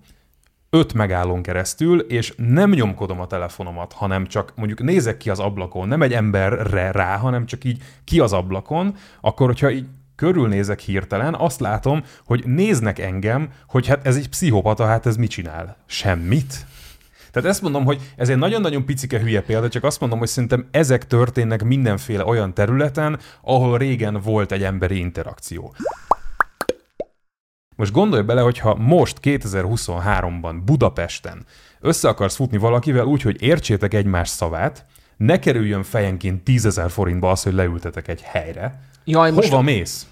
öt 0.70 0.92
megállón 0.92 1.42
keresztül, 1.42 2.00
és 2.00 2.34
nem 2.37 2.70
nyomkodom 2.70 3.20
a 3.20 3.26
telefonomat, 3.26 3.92
hanem 3.92 4.26
csak 4.26 4.52
mondjuk 4.56 4.82
nézek 4.82 5.16
ki 5.16 5.30
az 5.30 5.38
ablakon, 5.38 5.88
nem 5.88 6.02
egy 6.02 6.12
emberre 6.12 6.90
rá, 6.90 7.16
hanem 7.16 7.46
csak 7.46 7.64
így 7.64 7.82
ki 8.04 8.20
az 8.20 8.32
ablakon, 8.32 8.94
akkor 9.20 9.46
hogyha 9.46 9.70
így 9.70 9.87
körülnézek 10.16 10.80
hirtelen, 10.80 11.34
azt 11.34 11.60
látom, 11.60 12.02
hogy 12.26 12.42
néznek 12.46 12.98
engem, 12.98 13.48
hogy 13.66 13.87
hát 13.87 14.06
ez 14.06 14.16
egy 14.16 14.28
pszichopata, 14.28 14.87
hát 14.87 15.06
ez 15.06 15.16
mit 15.16 15.30
csinál? 15.30 15.76
Semmit? 15.87 16.66
Tehát 17.32 17.48
ezt 17.48 17.62
mondom, 17.62 17.84
hogy 17.84 18.12
ez 18.16 18.28
egy 18.28 18.37
nagyon-nagyon 18.37 18.84
picike 18.84 19.18
hülye 19.18 19.40
példa, 19.40 19.68
csak 19.68 19.84
azt 19.84 20.00
mondom, 20.00 20.18
hogy 20.18 20.28
szerintem 20.28 20.66
ezek 20.70 21.06
történnek 21.06 21.64
mindenféle 21.64 22.25
olyan 22.25 22.54
területen, 22.54 23.18
ahol 23.42 23.78
régen 23.78 24.20
volt 24.20 24.52
egy 24.52 24.62
emberi 24.62 24.98
interakció. 24.98 25.75
Most 27.78 27.92
gondolj 27.92 28.23
bele, 28.23 28.40
hogyha 28.40 28.75
most 28.75 29.18
2023-ban 29.23 30.61
Budapesten 30.64 31.44
össze 31.80 32.08
akarsz 32.08 32.35
futni 32.35 32.56
valakivel 32.56 33.04
úgy, 33.04 33.23
hogy 33.23 33.42
értsétek 33.42 33.94
egymás 33.94 34.28
szavát, 34.28 34.87
ne 35.16 35.38
kerüljön 35.38 35.82
fejenként 35.82 36.44
10 36.44 36.66
ezer 36.66 36.90
forintba 36.90 37.30
az, 37.30 37.42
hogy 37.42 37.52
leültetek 37.52 38.08
egy 38.08 38.23
helyre. 38.23 38.82
Jaj, 39.04 39.30
Hova 39.30 39.56
most... 39.56 39.62
mész? 39.62 40.06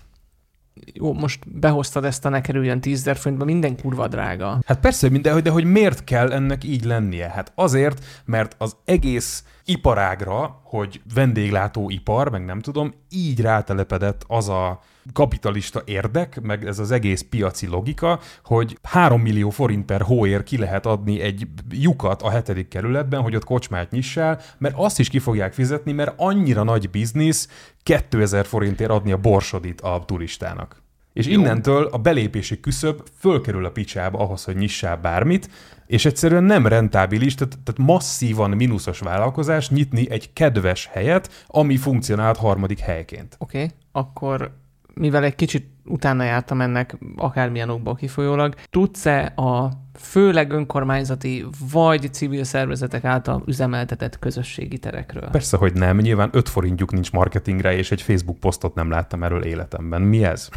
jó, 0.93 1.13
most 1.13 1.51
behoztad 1.51 2.05
ezt 2.05 2.25
a 2.25 2.29
ne 2.29 2.41
kerüljön 2.41 2.81
10 2.81 3.11
forintba, 3.15 3.45
minden 3.45 3.77
kurva 3.77 4.09
drága. 4.09 4.59
Hát 4.67 4.81
persze, 4.81 5.09
de, 5.09 5.41
de 5.41 5.51
hogy 5.51 5.65
miért 5.65 6.05
kell 6.05 6.33
ennek 6.33 6.65
így 6.65 6.85
lennie? 6.85 7.29
Hát 7.29 7.53
azért, 7.55 8.05
mert 8.25 8.55
az 8.59 8.77
egész 8.85 9.45
iparágra, 9.65 10.61
hogy 10.65 11.01
vendéglátóipar, 11.15 12.31
meg 12.31 12.45
nem 12.45 12.61
tudom, 12.61 12.93
így 13.11 13.41
rátelepedett 13.41 14.25
az 14.27 14.49
a 14.49 14.81
kapitalista 15.13 15.83
érdek, 15.85 16.41
meg 16.41 16.67
ez 16.67 16.79
az 16.79 16.91
egész 16.91 17.27
piaci 17.31 17.67
logika, 17.67 18.21
hogy 18.45 18.79
3 18.83 19.21
millió 19.21 19.51
forint 19.51 19.85
per 19.85 20.01
hóér 20.01 20.43
ki 20.43 20.59
lehet 20.59 20.87
adni 20.87 21.21
egy 21.21 21.47
lyukat 21.71 22.23
a 22.23 22.31
hetedik 22.31 22.69
kerületben, 22.69 23.21
hogy 23.21 23.37
ott 23.37 23.45
kocsmát 23.45 23.91
nyissál, 23.91 24.41
mert 24.59 24.75
azt 24.79 24.99
is 24.99 25.09
ki 25.09 25.19
fogják 25.19 25.53
fizetni, 25.53 25.93
mert 25.93 26.15
annyira 26.17 26.63
nagy 26.63 26.91
biznisz 26.91 27.49
2000 27.83 28.47
forintért 28.47 28.91
adni 28.91 29.13
a 29.13 29.17
borsodit 29.17 29.81
a 29.81 30.03
turistának. 30.07 30.85
És 31.13 31.27
Jó. 31.27 31.41
innentől 31.41 31.89
a 31.93 31.99
belépési 31.99 32.61
küszöb 32.61 33.03
fölkerül 33.19 33.65
a 33.65 33.71
picsába 33.71 34.19
ahhoz, 34.19 34.45
hogy 34.45 34.57
nyissál 34.57 34.97
bármit, 34.97 35.51
és 35.87 36.05
egyszerűen 36.05 36.45
nem 36.45 36.67
rentábilis, 36.67 37.35
tehát, 37.35 37.59
tehát 37.65 37.81
masszívan 37.81 38.51
mínuszos 38.51 38.99
vállalkozás 38.99 39.69
nyitni 39.69 40.11
egy 40.11 40.33
kedves 40.33 40.89
helyet, 40.93 41.45
ami 41.47 41.77
funkcionált 41.77 42.37
harmadik 42.37 42.79
helyként. 42.79 43.37
Oké, 43.39 43.57
okay, 43.57 43.71
akkor 43.93 44.57
mivel 45.01 45.25
egy 45.25 45.35
kicsit 45.35 45.67
utána 45.85 46.25
jártam 46.25 46.61
ennek 46.61 46.97
akármilyen 47.17 47.69
okból 47.69 47.95
kifolyólag, 47.95 48.55
tudsz-e 48.71 49.33
a 49.37 49.71
főleg 49.95 50.53
önkormányzati 50.53 51.45
vagy 51.73 52.13
civil 52.13 52.45
szervezetek 52.45 53.05
által 53.05 53.43
üzemeltetett 53.47 54.19
közösségi 54.19 54.79
terekről? 54.79 55.29
Persze, 55.31 55.57
hogy 55.57 55.73
nem. 55.73 55.97
Nyilván 55.97 56.29
5 56.33 56.49
forintjuk 56.49 56.93
nincs 56.93 57.13
marketingre, 57.13 57.77
és 57.77 57.91
egy 57.91 58.03
Facebook 58.03 58.39
posztot 58.39 58.75
nem 58.75 58.91
láttam 58.91 59.23
erről 59.23 59.45
életemben. 59.45 60.03
Mi 60.03 60.25
ez? 60.25 60.49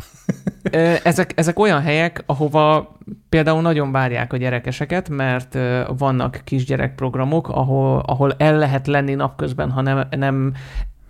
ezek, 1.03 1.31
ezek 1.36 1.60
olyan 1.60 1.81
helyek, 1.81 2.24
ahova 2.25 2.98
például 3.29 3.62
nagyon 3.62 3.91
várják 3.91 4.34
a 4.34 4.38
gyerekeseket, 4.38 5.10
mert 5.10 5.58
vannak 5.98 6.41
kisgyerekprogramok, 6.43 7.50
ahol, 7.50 8.00
ahol 8.00 8.34
el 8.38 8.58
lehet 8.58 8.88
lenni 8.88 9.13
napközben, 9.13 9.72
ha 9.72 9.81
nem, 9.81 10.08
nem 10.10 10.53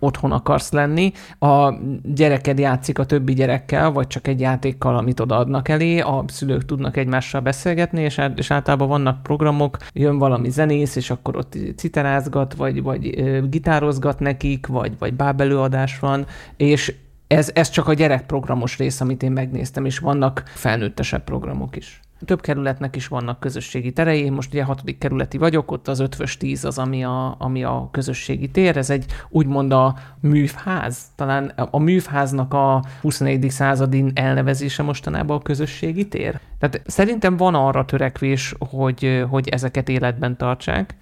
otthon 0.00 0.32
akarsz 0.32 0.72
lenni, 0.72 1.12
a 1.38 1.74
gyereked 2.02 2.58
játszik 2.58 2.98
a 2.98 3.04
többi 3.04 3.32
gyerekkel, 3.32 3.90
vagy 3.92 4.06
csak 4.06 4.26
egy 4.26 4.40
játékkal, 4.40 4.96
amit 4.96 5.20
odaadnak 5.20 5.68
elé, 5.68 5.98
a 5.98 6.24
szülők 6.26 6.64
tudnak 6.64 6.96
egymással 6.96 7.40
beszélgetni, 7.40 8.00
és, 8.00 8.20
és 8.36 8.50
általában 8.50 8.88
vannak 8.88 9.22
programok, 9.22 9.76
jön 9.92 10.18
valami 10.18 10.50
zenész, 10.50 10.96
és 10.96 11.10
akkor 11.10 11.36
ott 11.36 11.56
citerázgat, 11.76 12.54
vagy, 12.54 12.82
vagy 12.82 13.24
gitározgat 13.48 14.20
nekik, 14.20 14.66
vagy, 14.66 14.92
vagy 14.98 15.14
bábelőadás 15.14 15.98
van, 15.98 16.26
és 16.56 16.94
ez, 17.26 17.50
ez 17.54 17.70
csak 17.70 17.88
a 17.88 17.94
gyerekprogramos 17.94 18.78
rész, 18.78 19.00
amit 19.00 19.22
én 19.22 19.32
megnéztem, 19.32 19.84
és 19.84 19.98
vannak 19.98 20.42
felnőttesebb 20.46 21.24
programok 21.24 21.76
is. 21.76 22.00
Több 22.24 22.40
kerületnek 22.40 22.96
is 22.96 23.08
vannak 23.08 23.40
közösségi 23.40 23.92
terei, 23.92 24.24
én 24.24 24.32
most 24.32 24.52
ugye 24.52 24.64
hatodik 24.64 24.98
kerületi 24.98 25.38
vagyok, 25.38 25.70
ott 25.70 25.88
az 25.88 26.00
ötvös 26.00 26.36
tíz 26.36 26.64
az, 26.64 26.78
ami 26.78 27.04
a, 27.04 27.34
ami 27.38 27.64
a 27.64 27.88
közösségi 27.90 28.48
tér, 28.48 28.76
ez 28.76 28.90
egy 28.90 29.04
úgymond 29.28 29.72
a 29.72 29.96
művház, 30.20 30.98
talán 31.16 31.52
a 31.70 31.78
művháznak 31.78 32.54
a 32.54 32.84
21. 33.00 33.50
századi 33.50 34.04
elnevezése 34.14 34.82
mostanában 34.82 35.36
a 35.36 35.42
közösségi 35.42 36.08
tér. 36.08 36.40
Tehát 36.58 36.82
szerintem 36.86 37.36
van 37.36 37.54
arra 37.54 37.84
törekvés, 37.84 38.54
hogy, 38.58 39.24
hogy 39.28 39.48
ezeket 39.48 39.88
életben 39.88 40.36
tartsák. 40.36 40.94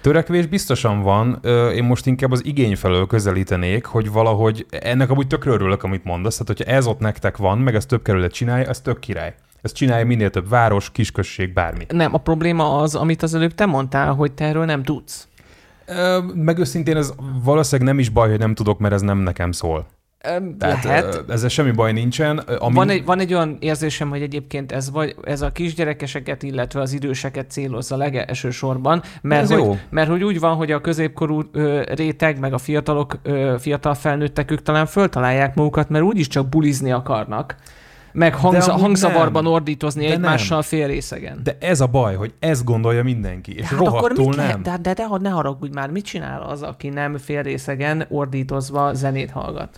Törekvés 0.00 0.46
biztosan 0.46 1.02
van, 1.02 1.40
én 1.74 1.84
most 1.84 2.06
inkább 2.06 2.32
az 2.32 2.44
igény 2.44 2.76
felől 2.76 3.06
közelítenék, 3.06 3.84
hogy 3.84 4.10
valahogy 4.10 4.66
ennek 4.70 5.10
amúgy 5.10 5.26
tökre 5.26 5.50
örülök, 5.50 5.82
amit 5.82 6.04
mondasz, 6.04 6.36
tehát 6.36 6.46
hogyha 6.46 6.72
ez 6.72 6.86
ott 6.86 6.98
nektek 6.98 7.36
van, 7.36 7.58
meg 7.58 7.74
ez 7.74 7.86
több 7.86 8.02
kerület 8.02 8.32
csinálja, 8.32 8.68
ez 8.68 8.80
tök 8.80 8.98
király. 8.98 9.34
Ezt 9.64 9.74
csinálja 9.74 10.06
minél 10.06 10.30
több 10.30 10.48
város, 10.48 10.90
kisközség, 10.92 11.52
bármi. 11.52 11.86
Nem, 11.88 12.14
a 12.14 12.18
probléma 12.18 12.78
az, 12.78 12.94
amit 12.94 13.22
az 13.22 13.34
előbb 13.34 13.54
te 13.54 13.66
mondtál, 13.66 14.12
hogy 14.14 14.32
te 14.32 14.44
erről 14.44 14.64
nem 14.64 14.82
tudsz. 14.82 15.28
Ö, 15.86 16.18
meg 16.34 16.58
őszintén 16.58 16.96
ez 16.96 17.12
valószínűleg 17.44 17.92
nem 17.92 17.98
is 17.98 18.08
baj, 18.08 18.28
hogy 18.28 18.38
nem 18.38 18.54
tudok, 18.54 18.78
mert 18.78 18.94
ez 18.94 19.00
nem 19.00 19.18
nekem 19.18 19.52
szól. 19.52 19.86
Tehát 20.58 20.84
Lehet. 20.84 21.24
ezzel 21.28 21.48
semmi 21.48 21.70
baj 21.70 21.92
nincsen. 21.92 22.38
Ami... 22.38 22.74
Van, 22.74 22.88
egy, 22.88 23.04
van 23.04 23.18
egy 23.18 23.34
olyan 23.34 23.56
érzésem, 23.60 24.08
hogy 24.08 24.22
egyébként 24.22 24.72
ez, 24.72 24.90
vagy, 24.90 25.14
ez 25.24 25.42
a 25.42 25.52
kisgyerekeseket, 25.52 26.42
illetve 26.42 26.80
az 26.80 26.92
időseket 26.92 27.50
célozza 27.50 27.96
legelső 27.96 28.50
sorban, 28.50 29.02
mert, 29.22 29.48
hogy, 29.48 29.58
jó. 29.58 29.78
mert 29.90 30.08
hogy 30.08 30.24
úgy 30.24 30.40
van, 30.40 30.56
hogy 30.56 30.70
a 30.72 30.80
középkorú 30.80 31.42
ö, 31.52 31.82
réteg, 31.94 32.38
meg 32.38 32.52
a 32.52 32.58
fiatalok, 32.58 33.18
ö, 33.22 33.54
fiatal 33.58 33.94
felnőttek, 33.94 34.50
ők 34.50 34.62
talán 34.62 34.86
föltalálják 34.86 35.54
magukat, 35.54 35.88
mert 35.88 36.04
úgyis 36.04 36.28
csak 36.28 36.48
bulizni 36.48 36.92
akarnak 36.92 37.56
meg 38.14 38.34
hangza, 38.34 38.72
hangzavarban 38.72 39.42
nem. 39.42 39.52
ordítozni 39.52 40.06
de 40.06 40.12
egymással 40.12 40.58
nem. 40.58 40.66
fél 40.66 40.86
részegen. 40.86 41.40
De 41.42 41.56
ez 41.60 41.80
a 41.80 41.86
baj, 41.86 42.14
hogy 42.14 42.34
ezt 42.38 42.64
gondolja 42.64 43.02
mindenki, 43.02 43.54
és 43.54 43.64
hát 43.64 43.78
rohadtul 43.78 44.22
akkor 44.22 44.34
nem. 44.34 44.62
De, 44.62 44.70
de, 44.70 44.94
de, 44.94 45.08
de 45.08 45.18
ne 45.20 45.28
haragudj 45.28 45.74
már, 45.74 45.90
mit 45.90 46.04
csinál 46.04 46.42
az, 46.42 46.62
aki 46.62 46.88
nem 46.88 47.18
fél 47.18 47.42
részegen 47.42 48.06
ordítozva 48.08 48.94
zenét 48.94 49.30
hallgat? 49.30 49.76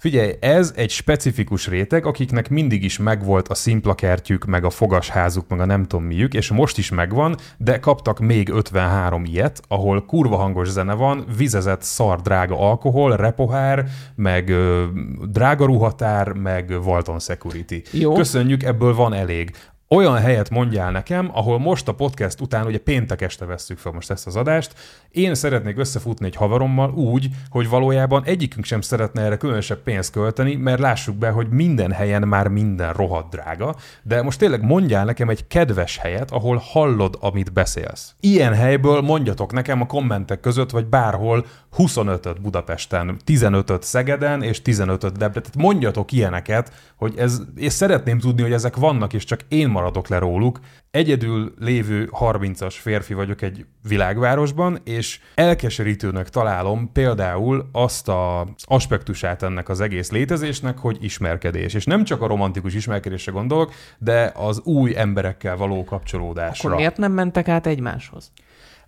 Figyelj, 0.00 0.32
ez 0.40 0.72
egy 0.76 0.90
specifikus 0.90 1.66
réteg, 1.66 2.06
akiknek 2.06 2.48
mindig 2.48 2.84
is 2.84 2.98
megvolt 2.98 3.48
a 3.48 3.54
szimpla 3.54 3.94
kertjük, 3.94 4.44
meg 4.44 4.64
a 4.64 4.70
fogasházuk, 4.70 5.48
meg 5.48 5.60
a 5.60 5.64
nem 5.64 5.84
tudom 5.84 6.04
miük, 6.04 6.34
és 6.34 6.50
most 6.50 6.78
is 6.78 6.90
megvan, 6.90 7.36
de 7.58 7.78
kaptak 7.78 8.18
még 8.18 8.48
53 8.48 9.24
ilyet, 9.24 9.62
ahol 9.68 10.04
kurva 10.04 10.36
hangos 10.36 10.68
zene 10.68 10.94
van, 10.94 11.24
vizezett 11.36 11.82
szar 11.82 12.20
drága 12.20 12.58
alkohol, 12.58 13.16
repohár, 13.16 13.84
meg 14.14 14.48
ö, 14.48 14.84
drága 15.28 15.64
ruhatár, 15.64 16.32
meg 16.32 16.70
Walton 16.84 17.18
Security. 17.18 17.82
Jó. 17.90 18.12
Köszönjük, 18.12 18.62
ebből 18.62 18.94
van 18.94 19.12
elég 19.12 19.50
olyan 19.94 20.16
helyet 20.16 20.50
mondjál 20.50 20.90
nekem, 20.90 21.30
ahol 21.32 21.58
most 21.58 21.88
a 21.88 21.94
podcast 21.94 22.40
után, 22.40 22.66
ugye 22.66 22.78
péntek 22.78 23.20
este 23.20 23.44
vesszük 23.44 23.78
fel 23.78 23.92
most 23.92 24.10
ezt 24.10 24.26
az 24.26 24.36
adást, 24.36 24.74
én 25.10 25.34
szeretnék 25.34 25.78
összefutni 25.78 26.26
egy 26.26 26.36
haverommal 26.36 26.90
úgy, 26.90 27.28
hogy 27.48 27.68
valójában 27.68 28.24
egyikünk 28.24 28.64
sem 28.64 28.80
szeretne 28.80 29.22
erre 29.22 29.36
különösebb 29.36 29.78
pénzt 29.78 30.12
költeni, 30.12 30.54
mert 30.54 30.80
lássuk 30.80 31.16
be, 31.16 31.30
hogy 31.30 31.48
minden 31.48 31.92
helyen 31.92 32.28
már 32.28 32.48
minden 32.48 32.92
rohadt 32.92 33.30
drága, 33.30 33.76
de 34.02 34.22
most 34.22 34.38
tényleg 34.38 34.62
mondjál 34.62 35.04
nekem 35.04 35.28
egy 35.28 35.46
kedves 35.46 35.96
helyet, 35.96 36.30
ahol 36.30 36.56
hallod, 36.56 37.16
amit 37.20 37.52
beszélsz. 37.52 38.14
Ilyen 38.20 38.54
helyből 38.54 39.00
mondjatok 39.00 39.52
nekem 39.52 39.80
a 39.80 39.86
kommentek 39.86 40.40
között, 40.40 40.70
vagy 40.70 40.86
bárhol 40.86 41.46
25-öt 41.76 42.40
Budapesten, 42.40 43.16
15-öt 43.26 43.82
Szegeden 43.82 44.42
és 44.42 44.62
15-öt 44.64 45.12
Debre. 45.12 45.40
Tehát 45.40 45.56
mondjatok 45.56 46.12
ilyeneket, 46.12 46.72
hogy 46.96 47.14
ez, 47.16 47.40
és 47.56 47.72
szeretném 47.72 48.18
tudni, 48.18 48.42
hogy 48.42 48.52
ezek 48.52 48.76
vannak, 48.76 49.12
és 49.12 49.24
csak 49.24 49.40
én 49.48 49.68
maradok 49.80 50.08
le 50.08 50.18
róluk. 50.18 50.60
Egyedül 50.90 51.54
lévő 51.58 52.08
30-as 52.20 52.74
férfi 52.80 53.14
vagyok 53.14 53.42
egy 53.42 53.66
világvárosban, 53.88 54.78
és 54.84 55.20
elkeserítőnek 55.34 56.28
találom 56.28 56.92
például 56.92 57.68
azt 57.72 58.08
az 58.08 58.46
aspektusát 58.64 59.42
ennek 59.42 59.68
az 59.68 59.80
egész 59.80 60.10
létezésnek, 60.10 60.78
hogy 60.78 60.96
ismerkedés. 61.00 61.74
És 61.74 61.84
nem 61.84 62.04
csak 62.04 62.22
a 62.22 62.26
romantikus 62.26 62.74
ismerkedésre 62.74 63.32
gondolok, 63.32 63.72
de 63.98 64.32
az 64.34 64.60
új 64.60 64.96
emberekkel 64.96 65.56
való 65.56 65.84
kapcsolódásra. 65.84 66.68
Akkor 66.68 66.78
miért 66.78 66.96
nem 66.96 67.12
mentek 67.12 67.48
át 67.48 67.66
egymáshoz? 67.66 68.32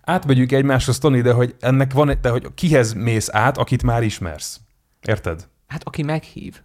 átmegyünk 0.01 0.51
egymáshoz, 0.51 0.97
Tony, 0.97 1.21
de 1.21 1.33
hogy 1.33 1.55
ennek 1.59 1.93
van, 1.93 2.17
de 2.21 2.29
hogy 2.29 2.47
kihez 2.55 2.93
mész 2.93 3.29
át, 3.31 3.57
akit 3.57 3.83
már 3.83 4.03
ismersz. 4.03 4.59
Érted? 5.01 5.47
Hát 5.67 5.83
aki 5.83 6.03
meghív. 6.03 6.61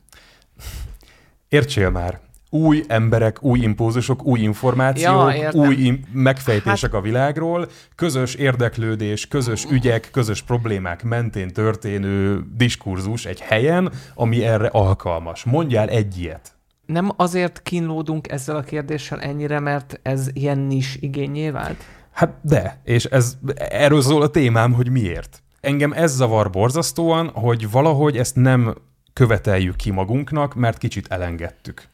Értsél 1.49 1.91
már. 1.91 2.21
Új 2.51 2.83
emberek, 2.87 3.43
új 3.43 3.59
impulzusok, 3.59 4.25
új 4.25 4.41
információk, 4.41 5.35
Ja, 5.35 5.51
új 5.53 5.75
im- 5.75 6.07
megfejtések 6.13 6.95
a 6.95 7.01
világról, 7.01 7.69
közös 7.95 8.35
érdeklődés, 8.35 9.27
közös 9.27 9.65
ügyek, 9.71 10.09
közös 10.13 10.43
problémák 10.43 11.03
mentén 11.03 11.49
történő 11.49 12.43
diskurzus 12.57 13.25
egy 13.25 13.41
helyen, 13.41 13.93
ami 14.15 14.45
erre 14.45 14.67
alkalmas. 14.67 15.45
Mondjál 15.45 15.89
egy 15.89 16.19
ilyet. 16.21 16.53
Nem 16.87 17.13
azért 17.17 17.63
kínlódunk 17.63 18.31
ezzel 18.31 18.57
a 18.57 18.63
kérdéssel 18.63 19.21
ennyire, 19.21 19.61
mert 19.61 20.01
ez 20.03 20.29
ilyen 20.33 20.71
is 20.71 20.97
igényé 21.01 21.51
vált? 21.51 21.85
Hát 22.13 22.35
de, 22.43 22.81
és 22.85 23.05
ez, 23.05 23.37
erről 23.57 24.01
szól 24.03 24.23
a 24.23 24.29
témám, 24.29 24.73
hogy 24.73 24.91
miért. 24.91 25.43
Engem 25.61 25.93
ez 25.93 26.15
zavar 26.15 26.51
borzasztóan, 26.51 27.29
hogy 27.29 27.71
valahogy 27.71 28.17
ezt 28.17 28.37
nem 28.37 28.75
követeljük 29.13 29.77
ki 29.77 29.91
magunknak, 29.91 30.55
mert 30.55 30.79
kicsit 30.79 31.07
elengedtük. 31.09 31.89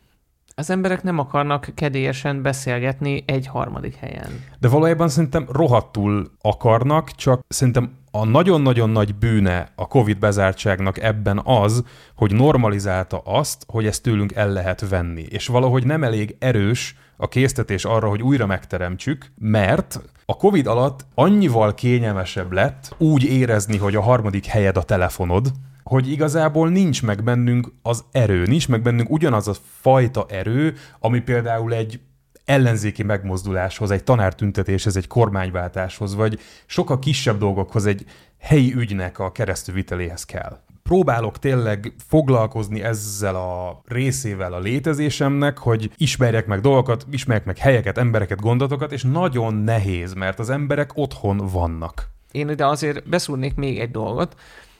Az 0.56 0.70
emberek 0.70 1.02
nem 1.02 1.18
akarnak 1.18 1.72
kedélyesen 1.74 2.42
beszélgetni 2.42 3.24
egy 3.26 3.46
harmadik 3.46 3.94
helyen. 3.94 4.44
De 4.60 4.68
valójában 4.68 5.08
szerintem 5.08 5.46
rohadtul 5.52 6.30
akarnak, 6.40 7.10
csak 7.10 7.40
szerintem 7.48 7.92
a 8.10 8.24
nagyon-nagyon 8.24 8.90
nagy 8.90 9.14
bűne 9.14 9.68
a 9.74 9.86
Covid 9.86 10.18
bezártságnak 10.18 11.02
ebben 11.02 11.40
az, 11.44 11.84
hogy 12.16 12.34
normalizálta 12.34 13.18
azt, 13.18 13.64
hogy 13.66 13.86
ezt 13.86 14.02
tőlünk 14.02 14.32
el 14.32 14.52
lehet 14.52 14.88
venni. 14.88 15.22
És 15.28 15.46
valahogy 15.46 15.86
nem 15.86 16.02
elég 16.02 16.36
erős 16.38 16.96
a 17.16 17.28
késztetés 17.28 17.84
arra, 17.84 18.08
hogy 18.08 18.22
újra 18.22 18.46
megteremtsük, 18.46 19.26
mert 19.38 20.00
a 20.26 20.36
Covid 20.36 20.66
alatt 20.66 21.06
annyival 21.14 21.74
kényelmesebb 21.74 22.52
lett 22.52 22.94
úgy 22.98 23.24
érezni, 23.24 23.78
hogy 23.78 23.94
a 23.94 24.02
harmadik 24.02 24.46
helyed 24.46 24.76
a 24.76 24.82
telefonod, 24.82 25.52
hogy 25.84 26.10
igazából 26.10 26.68
nincs 26.68 27.02
meg 27.02 27.22
bennünk 27.22 27.72
az 27.82 28.04
erő, 28.12 28.44
nincs 28.44 28.68
meg 28.68 28.82
bennünk 28.82 29.10
ugyanaz 29.10 29.48
a 29.48 29.54
fajta 29.80 30.26
erő, 30.28 30.74
ami 30.98 31.20
például 31.20 31.74
egy 31.74 32.00
ellenzéki 32.44 33.02
megmozduláshoz, 33.02 33.90
egy 33.90 34.04
tanártüntetéshez, 34.04 34.96
egy 34.96 35.06
kormányváltáshoz, 35.06 36.14
vagy 36.14 36.40
sokkal 36.66 36.98
kisebb 36.98 37.38
dolgokhoz, 37.38 37.86
egy 37.86 38.04
helyi 38.38 38.74
ügynek 38.74 39.18
a 39.18 39.32
keresztülviteléhez 39.32 40.24
kell. 40.24 40.60
Próbálok 40.82 41.38
tényleg 41.38 41.94
foglalkozni 42.08 42.82
ezzel 42.82 43.34
a 43.36 43.82
részével 43.86 44.52
a 44.52 44.58
létezésemnek, 44.58 45.58
hogy 45.58 45.90
ismerjek 45.96 46.46
meg 46.46 46.60
dolgokat, 46.60 47.06
ismerjek 47.10 47.46
meg 47.46 47.58
helyeket, 47.58 47.98
embereket, 47.98 48.40
gondolatokat, 48.40 48.92
és 48.92 49.02
nagyon 49.02 49.54
nehéz, 49.54 50.12
mert 50.12 50.38
az 50.38 50.50
emberek 50.50 50.90
otthon 50.94 51.36
vannak. 51.36 52.10
Én 52.32 52.48
ide 52.48 52.66
azért 52.66 53.08
beszúrnék 53.08 53.54
még 53.54 53.78
egy 53.78 53.90
dolgot. 53.90 54.34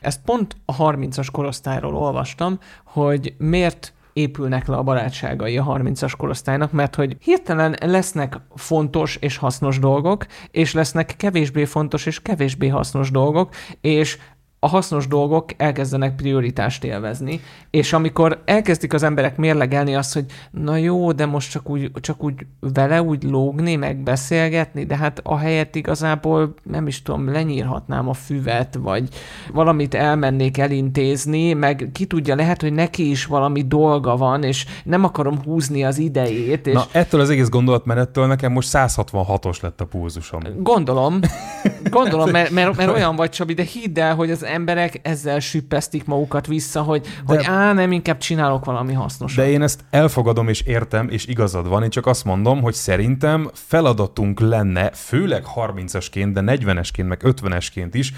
Ezt 0.04 0.20
pont 0.25 0.56
a 0.64 0.76
30-as 0.76 1.28
korosztályról 1.32 1.96
olvastam, 1.96 2.58
hogy 2.84 3.34
miért 3.38 3.92
épülnek 4.12 4.66
le 4.66 4.76
a 4.76 4.82
barátságai 4.82 5.58
a 5.58 5.64
30-as 5.64 6.12
korosztálynak, 6.16 6.73
mert 6.73 6.94
hogy 6.94 7.16
hirtelen 7.20 7.76
lesznek 7.80 8.40
fontos 8.54 9.16
és 9.16 9.37
hasznos 9.37 9.78
dolgok, 9.78 10.26
és 10.50 10.73
lesznek 10.73 11.14
kevésbé 11.16 11.64
fontos 11.64 12.06
és 12.06 12.23
kevésbé 12.23 12.68
hasznos 12.68 13.11
dolgok, 13.11 13.54
és 13.80 14.18
a 14.64 14.68
hasznos 14.68 15.06
dolgok 15.06 15.50
elkezdenek 15.56 16.14
prioritást 16.14 16.85
élvezni, 16.85 17.40
és 17.71 17.92
amikor 17.92 18.42
elkezdik 18.44 18.92
az 18.92 19.02
emberek 19.02 19.37
mérlegelni 19.37 19.94
azt, 19.94 20.14
hogy 20.14 20.25
na 20.50 20.76
jó, 20.76 21.12
de 21.12 21.26
most 21.26 21.50
csak 21.50 21.71
úgy, 21.71 21.90
csak 22.00 22.23
úgy 22.23 22.35
vele 22.61 23.02
úgy 23.02 23.23
lógni, 23.23 23.76
meg 23.76 23.97
beszélgetni, 23.97 24.85
de 24.85 24.97
hát 24.97 25.21
a 25.23 25.37
helyet 25.37 25.75
igazából 25.75 26.54
nem 26.62 26.87
is 26.87 27.02
tudom, 27.02 27.33
lenyírhatnám 27.33 28.09
a 28.09 28.12
füvet, 28.12 28.78
vagy 28.83 29.09
valamit 29.52 29.94
elmennék 29.94 30.59
elintézni, 30.59 31.52
meg 31.52 31.88
ki 31.92 32.06
tudja, 32.06 32.35
lehet, 32.35 32.61
hogy 32.61 32.73
neki 32.73 33.11
is 33.11 33.26
valami 33.26 33.62
dolga 33.62 34.16
van, 34.16 34.42
és 34.42 34.66
nem 34.85 35.04
akarom 35.04 35.42
húzni 35.42 35.85
az 35.85 35.99
idejét, 35.99 36.66
és 36.66 36.75
Na, 36.75 36.85
ettől 36.92 37.21
az 37.21 37.30
egész 37.30 37.49
gondolatmenettől 37.49 38.26
nekem 38.26 38.52
most 38.52 38.68
166-os 38.73 39.61
lett 39.61 39.80
a 39.80 39.85
pulzusom. 39.85 40.42
Gondolom, 40.59 41.21
gondolom, 41.90 42.30
mert, 42.30 42.50
mert, 42.50 42.76
mert 42.76 42.90
olyan 42.90 43.16
vagy, 43.16 43.30
Csabi, 43.30 43.54
de 43.54 43.62
hidd 43.62 43.99
el, 43.99 44.14
hogy 44.14 44.30
az 44.30 44.44
emberek 44.54 45.00
ezzel 45.02 45.40
süppesztik 45.40 46.04
magukat 46.04 46.46
vissza, 46.46 46.82
hogy, 46.82 47.00
de, 47.00 47.08
hogy 47.25 47.44
á, 47.44 47.73
nem, 47.73 47.92
inkább 47.92 48.18
csinálok 48.18 48.64
valami 48.64 48.92
hasznosat. 48.92 49.44
De 49.44 49.50
én 49.50 49.62
ezt 49.62 49.84
elfogadom 49.90 50.49
és 50.49 50.61
értem, 50.61 51.08
és 51.08 51.26
igazad 51.26 51.68
van, 51.68 51.82
én 51.82 51.90
csak 51.90 52.06
azt 52.06 52.25
mondom, 52.25 52.62
hogy 52.62 52.75
szerintem 52.75 53.50
feladatunk 53.52 54.40
lenne, 54.40 54.90
főleg 54.90 55.44
30-asként, 55.56 56.30
de 56.32 56.40
40-esként, 56.44 57.06
meg 57.06 57.20
50-esként 57.25 57.90
is, 57.92 58.12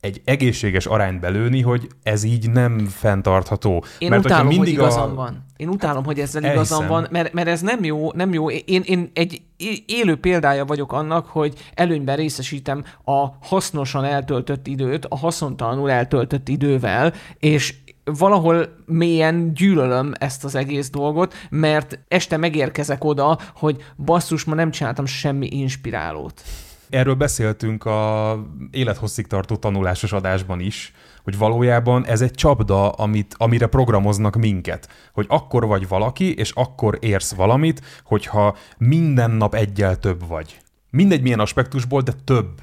egy 0.00 0.20
egészséges 0.24 0.86
arányt 0.86 1.20
belőni, 1.20 1.62
hogy 1.62 1.88
ez 2.02 2.22
így 2.22 2.50
nem 2.50 2.78
fenntartható. 2.78 3.84
Én 3.98 4.08
Mert 4.08 4.24
utálom, 4.24 4.46
hogy 4.46 4.54
mindig 4.54 4.72
igazam 4.72 5.10
a... 5.10 5.14
van. 5.14 5.44
Én 5.56 5.68
utálom, 5.68 6.04
hogy 6.04 6.20
ezzel 6.20 6.44
Elhiszem. 6.44 6.64
igazam 6.64 6.86
van, 6.86 7.06
mert, 7.10 7.32
mert 7.32 7.48
ez 7.48 7.60
nem 7.60 7.84
jó, 7.84 8.12
nem 8.12 8.32
jó. 8.32 8.50
Én, 8.50 8.82
én 8.84 9.10
egy 9.12 9.42
élő 9.86 10.16
példája 10.16 10.64
vagyok 10.64 10.92
annak, 10.92 11.26
hogy 11.26 11.54
előnyben 11.74 12.16
részesítem 12.16 12.84
a 13.04 13.26
hasznosan 13.40 14.04
eltöltött 14.04 14.66
időt 14.66 15.04
a 15.04 15.16
haszontalanul 15.16 15.90
eltöltött 15.90 16.48
idővel, 16.48 17.12
és 17.38 17.74
valahol 18.04 18.68
mélyen 18.86 19.54
gyűlölöm 19.54 20.12
ezt 20.18 20.44
az 20.44 20.54
egész 20.54 20.90
dolgot, 20.90 21.34
mert 21.50 21.98
este 22.08 22.36
megérkezek 22.36 23.04
oda, 23.04 23.38
hogy 23.54 23.84
basszus, 23.96 24.44
ma 24.44 24.54
nem 24.54 24.70
csináltam 24.70 25.06
semmi 25.06 25.46
inspirálót. 25.50 26.42
Erről 26.90 27.14
beszéltünk 27.14 27.84
a 27.84 28.38
élethosszig 28.70 29.26
tartó 29.26 29.56
tanulásos 29.56 30.12
adásban 30.12 30.60
is, 30.60 30.92
hogy 31.22 31.38
valójában 31.38 32.06
ez 32.06 32.20
egy 32.20 32.30
csapda, 32.30 32.90
amit, 32.90 33.34
amire 33.38 33.66
programoznak 33.66 34.36
minket. 34.36 34.88
Hogy 35.12 35.26
akkor 35.28 35.66
vagy 35.66 35.88
valaki, 35.88 36.34
és 36.34 36.50
akkor 36.50 36.98
érsz 37.00 37.34
valamit, 37.34 37.80
hogyha 38.04 38.56
minden 38.78 39.30
nap 39.30 39.54
egyel 39.54 39.96
több 39.96 40.26
vagy. 40.28 40.60
Mindegy 40.90 41.22
milyen 41.22 41.40
aspektusból, 41.40 42.00
de 42.00 42.12
több. 42.24 42.60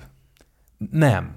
Nem. 0.92 1.36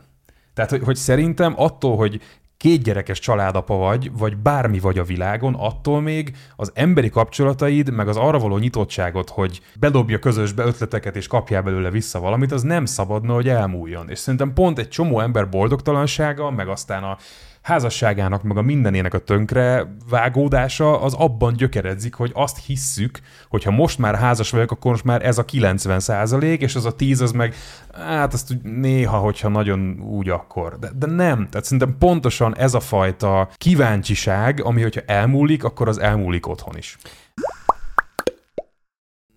Tehát, 0.55 0.71
hogy, 0.71 0.83
hogy 0.83 0.97
szerintem 0.97 1.55
attól, 1.57 1.97
hogy 1.97 2.21
két 2.61 2.83
gyerekes 2.83 3.19
családapa 3.19 3.75
vagy, 3.75 4.13
vagy 4.13 4.37
bármi 4.37 4.79
vagy 4.79 4.99
a 4.99 5.05
világon, 5.05 5.55
attól 5.55 6.01
még 6.01 6.37
az 6.57 6.71
emberi 6.75 7.09
kapcsolataid, 7.09 7.93
meg 7.93 8.09
az 8.09 8.17
arra 8.17 8.39
való 8.39 8.59
nyitottságot, 8.59 9.31
hogy 9.31 9.61
bedobja 9.79 10.19
közösbe 10.19 10.65
ötleteket 10.65 11.17
és 11.17 11.27
kapjál 11.27 11.63
belőle 11.63 11.91
vissza 11.91 12.21
valamit, 12.21 12.53
az 12.53 12.63
nem 12.63 12.85
szabadna, 12.85 13.35
hogy 13.35 13.49
elmúljon. 13.49 14.11
És 14.11 14.19
szerintem 14.19 14.53
pont 14.53 14.79
egy 14.79 14.89
csomó 14.89 15.21
ember 15.21 15.49
boldogtalansága, 15.49 16.51
meg 16.51 16.69
aztán 16.69 17.03
a 17.03 17.17
házasságának, 17.63 18.43
meg 18.43 18.57
a 18.57 18.63
mindenének 18.63 19.15
a 19.15 19.19
tönkre 19.19 19.97
vágódása, 20.09 21.01
az 21.01 21.15
abban 21.15 21.55
gyökeredzik, 21.55 22.15
hogy 22.15 22.31
azt 22.35 22.65
hisszük, 22.67 23.21
hogy 23.49 23.65
ha 23.65 23.71
most 23.71 23.99
már 23.99 24.15
házas 24.15 24.51
vagyok, 24.51 24.71
akkor 24.71 24.91
most 24.91 25.05
már 25.05 25.27
ez 25.27 25.39
a 25.39 25.45
90 25.45 26.01
százalék, 26.01 26.61
és 26.61 26.75
az 26.75 26.85
a 26.85 26.97
10 26.97 27.21
az 27.21 27.33
meg, 27.33 27.55
hát 27.95 28.33
azt 28.33 28.51
úgy 28.51 28.63
néha, 28.63 29.19
hogyha 29.19 29.49
nagyon 29.49 30.01
úgy 30.01 30.29
akkor. 30.29 30.79
De, 30.79 30.91
de 30.95 31.07
nem. 31.07 31.49
Tehát 31.49 31.65
szerintem 31.65 31.97
pontosan 31.99 32.57
ez 32.57 32.75
a 32.75 32.81
fajta 32.81 33.49
kíváncsiság, 33.57 34.65
ami 34.65 34.83
hogyha 34.83 35.01
elmúlik, 35.07 35.65
akkor 35.65 35.89
az 35.89 35.99
elmúlik 35.99 36.47
otthon 36.47 36.77
is. 36.77 36.99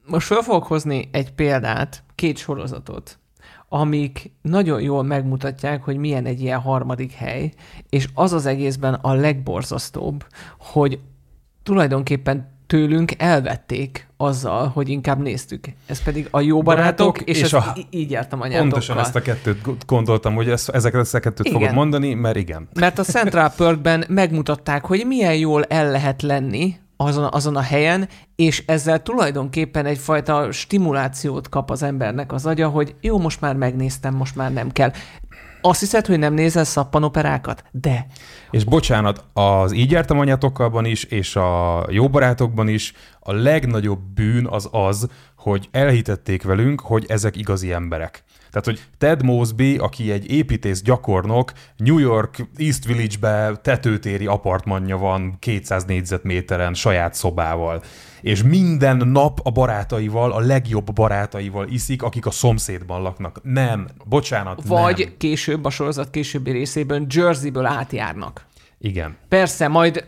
Most 0.05 0.27
fel 0.27 0.41
fogok 0.41 0.63
hozni 0.63 1.09
egy 1.11 1.33
példát, 1.33 2.03
két 2.15 2.37
sorozatot, 2.37 3.19
amik 3.73 4.31
nagyon 4.41 4.81
jól 4.81 5.03
megmutatják, 5.03 5.83
hogy 5.83 5.97
milyen 5.97 6.25
egy 6.25 6.41
ilyen 6.41 6.59
harmadik 6.59 7.11
hely, 7.11 7.51
és 7.89 8.07
az 8.13 8.33
az 8.33 8.45
egészben 8.45 8.93
a 8.93 9.13
legborzasztóbb, 9.13 10.25
hogy 10.57 10.99
tulajdonképpen 11.63 12.51
tőlünk 12.67 13.11
elvették 13.17 14.07
azzal, 14.17 14.67
hogy 14.67 14.89
inkább 14.89 15.21
néztük. 15.21 15.65
Ez 15.85 16.03
pedig 16.03 16.27
a 16.31 16.41
jó 16.41 16.61
barátok, 16.61 17.13
Barátok 17.13 17.29
és, 17.29 17.41
és 17.41 17.53
a... 17.53 17.75
így 17.89 18.11
jártam 18.11 18.41
anyátokkal. 18.41 18.69
Pontosan 18.69 18.99
ezt 18.99 19.15
a 19.15 19.21
kettőt 19.21 19.85
gondoltam, 19.85 20.35
hogy 20.35 20.49
ezt, 20.49 20.69
ezeket 20.69 21.01
ezt 21.01 21.15
a 21.15 21.19
kettőt 21.19 21.45
Igen. 21.45 21.59
fogod 21.59 21.75
mondani, 21.75 22.13
mert 22.13 22.35
igen. 22.35 22.67
Mert 22.73 22.99
a 22.99 23.03
Central 23.03 23.53
Perkben 23.57 24.05
megmutatták, 24.07 24.85
hogy 24.85 25.03
milyen 25.07 25.35
jól 25.35 25.63
el 25.63 25.91
lehet 25.91 26.21
lenni 26.21 26.75
azon, 26.97 27.29
azon 27.31 27.55
a 27.55 27.61
helyen, 27.61 28.09
és 28.35 28.63
ezzel 28.67 29.01
tulajdonképpen 29.01 29.85
egyfajta 29.85 30.51
stimulációt 30.51 31.49
kap 31.49 31.71
az 31.71 31.83
embernek 31.83 32.31
az 32.31 32.45
agya, 32.45 32.69
hogy 32.69 32.95
jó, 33.01 33.19
most 33.19 33.41
már 33.41 33.55
megnéztem, 33.55 34.15
most 34.15 34.35
már 34.35 34.53
nem 34.53 34.71
kell. 34.71 34.91
Azt 35.61 35.79
hiszed, 35.79 36.05
hogy 36.05 36.19
nem 36.19 36.33
nézel 36.33 36.63
szappanoperákat? 36.63 37.63
De. 37.71 38.05
És 38.51 38.63
bocsánat, 38.63 39.23
az 39.33 39.71
így 39.71 39.91
jártam 39.91 40.19
anyatokkalban 40.19 40.85
is, 40.85 41.03
és 41.03 41.35
a 41.35 41.85
jó 41.89 42.09
barátokban 42.09 42.67
is 42.67 42.93
a 43.19 43.33
legnagyobb 43.33 43.99
bűn 43.99 44.47
az 44.47 44.69
az, 44.71 45.07
hogy 45.43 45.67
elhitették 45.71 46.43
velünk, 46.43 46.81
hogy 46.81 47.05
ezek 47.07 47.35
igazi 47.35 47.71
emberek. 47.71 48.23
Tehát, 48.49 48.65
hogy 48.65 48.81
Ted 48.97 49.23
Mosby, 49.23 49.77
aki 49.77 50.11
egy 50.11 50.31
építész 50.31 50.81
gyakornok, 50.81 51.51
New 51.77 51.97
York 51.97 52.47
East 52.57 52.85
Village-be 52.85 53.59
tetőtéri 53.61 54.25
apartmanja 54.25 54.97
van 54.97 55.35
200 55.39 55.83
négyzetméteren 55.83 56.73
saját 56.73 57.13
szobával 57.13 57.83
és 58.21 58.43
minden 58.43 58.97
nap 58.97 59.39
a 59.43 59.51
barátaival, 59.51 60.31
a 60.31 60.39
legjobb 60.39 60.93
barátaival 60.93 61.67
iszik, 61.67 62.03
akik 62.03 62.25
a 62.25 62.31
szomszédban 62.31 63.01
laknak. 63.01 63.39
Nem, 63.43 63.87
bocsánat, 64.05 64.63
Vagy 64.67 64.99
nem. 64.99 65.13
később, 65.17 65.65
a 65.65 65.69
sorozat 65.69 66.09
későbbi 66.09 66.51
részében 66.51 67.05
Jerseyből 67.09 67.65
átjárnak. 67.65 68.45
Igen. 68.79 69.17
Persze, 69.29 69.67
majd 69.67 70.05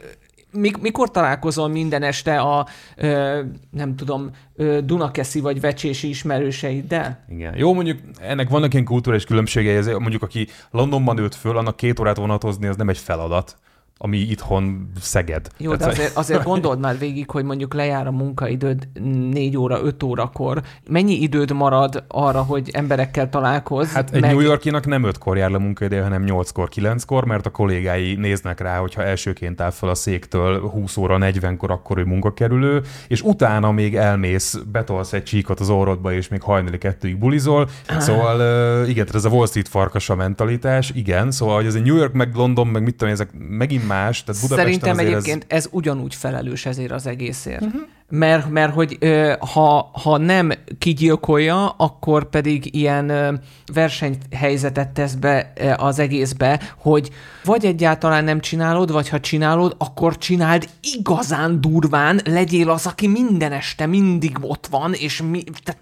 mik- 0.56 0.82
mikor 0.82 1.12
találkozol 1.12 1.68
minden 1.68 2.04
este 2.04 2.40
a, 2.40 2.68
ö, 2.96 3.42
nem 3.72 3.96
tudom, 3.96 4.30
ö, 4.56 4.80
Dunakeszi 4.84 5.40
vagy 5.40 5.62
Vecsési 5.62 6.08
ismerőseiddel? 6.10 7.24
Igen. 7.30 7.58
Jó, 7.58 7.74
mondjuk 7.74 8.00
ennek 8.22 8.50
vannak 8.50 8.74
ilyen 8.74 8.86
kulturális 8.86 9.26
különbségei, 9.26 9.76
ezért 9.76 10.00
mondjuk 10.00 10.24
aki 10.24 10.48
Londonban 10.72 11.16
nőtt 11.16 11.36
föl, 11.36 11.58
annak 11.58 11.76
két 11.76 12.00
órát 12.00 12.18
vonatozni, 12.18 12.68
az 12.68 12.76
nem 12.76 12.90
egy 12.90 12.98
feladat 12.98 13.58
ami 13.98 14.18
itthon 14.18 14.92
Szeged. 15.00 15.48
Jó, 15.58 15.76
de 15.76 15.86
azért, 15.86 16.18
azért 16.18 16.44
gondold 16.44 16.80
már 16.80 16.98
végig, 16.98 17.30
hogy 17.30 17.44
mondjuk 17.44 17.74
lejár 17.74 18.08
a 18.08 18.12
munkaidőd 18.12 18.88
4 19.32 19.58
óra, 19.58 19.82
5 19.84 20.04
órakor. 20.04 20.62
Mennyi 20.90 21.14
időd 21.14 21.52
marad 21.52 22.04
arra, 22.08 22.42
hogy 22.42 22.70
emberekkel 22.74 23.30
találkozz? 23.30 23.94
Hát 23.94 24.14
egy 24.14 24.22
New 24.22 24.40
Yorkinak 24.40 24.86
nem 24.86 25.04
5-kor 25.06 25.38
jár 25.38 25.50
le 25.50 25.58
munkaidő, 25.58 26.02
hanem 26.02 26.24
8-kor, 26.28 26.70
9-kor, 26.76 27.26
mert 27.26 27.46
a 27.46 27.50
kollégái 27.50 28.16
néznek 28.16 28.60
rá, 28.60 28.78
hogyha 28.78 29.04
elsőként 29.04 29.62
áll 29.62 29.72
fel 29.72 29.90
a 29.90 29.96
széktől 29.96 30.60
20 30.60 30.98
óra 30.98 31.18
40-kor, 31.20 31.72
akkor 31.72 31.98
ő 31.98 32.04
munkakerülő, 32.04 32.82
és 33.08 33.22
utána 33.22 33.72
még 33.72 33.96
elmész, 33.96 34.60
betolsz 34.72 35.14
egy 35.14 35.24
csíkot 35.24 35.60
az 35.60 35.70
orrodba, 35.70 36.14
és 36.14 36.28
még 36.28 36.42
hajnali 36.42 36.78
kettőig 36.78 37.18
bulizol. 37.18 37.70
Szóval 38.00 38.88
igen, 38.88 39.08
ez 39.14 39.26
a 39.26 39.30
Wall 39.30 39.48
Street 39.48 39.68
farkasa 39.68 40.16
mentalitás, 40.16 40.92
igen, 40.96 41.32
szóval 41.32 41.56
hogy 41.56 41.66
ez 41.66 41.76
egy 41.76 41.84
New 41.84 41.96
York, 41.96 42.14
meg 42.14 42.36
London, 42.36 42.68
meg 42.68 42.84
mit 42.84 42.96
tudom, 42.96 43.14
ezek 43.14 43.30
megint 43.50 43.85
más. 43.86 44.24
Tehát 44.24 44.42
Budapesten 44.42 44.74
Szerintem 44.74 45.00
egyébként 45.06 45.46
ez... 45.48 45.58
ez 45.58 45.70
ugyanúgy 45.72 46.16
felelős 46.16 46.66
ezért 46.66 46.92
az 46.92 47.08
egészért. 47.08 47.62
Uh-huh. 47.62 47.82
Mert, 48.10 48.50
mert 48.50 48.74
hogy 48.74 48.98
ha, 49.40 49.92
ha 50.04 50.18
nem 50.18 50.52
kigyilkolja, 50.80 51.70
akkor 51.70 52.30
pedig 52.30 52.76
ilyen 52.76 53.40
versenyhelyzetet 53.74 54.90
tesz 54.90 55.14
be 55.14 55.54
az 55.78 56.00
egészbe, 56.00 56.62
hogy 56.78 57.10
vagy 57.44 57.66
egyáltalán 57.66 58.24
nem 58.24 58.40
csinálod, 58.40 58.92
vagy 58.92 59.10
ha 59.10 59.20
csinálod, 59.20 59.76
akkor 59.78 60.18
csináld 60.18 60.70
igazán 60.98 61.62
durván, 61.62 62.22
legyél 62.26 62.70
az, 62.70 62.86
aki 62.86 63.08
minden 63.08 63.52
este 63.52 63.86
mindig 63.86 64.38
ott 64.42 64.68
van, 64.68 64.94
és 64.94 65.22
mi... 65.22 65.44
Tehát... 65.64 65.82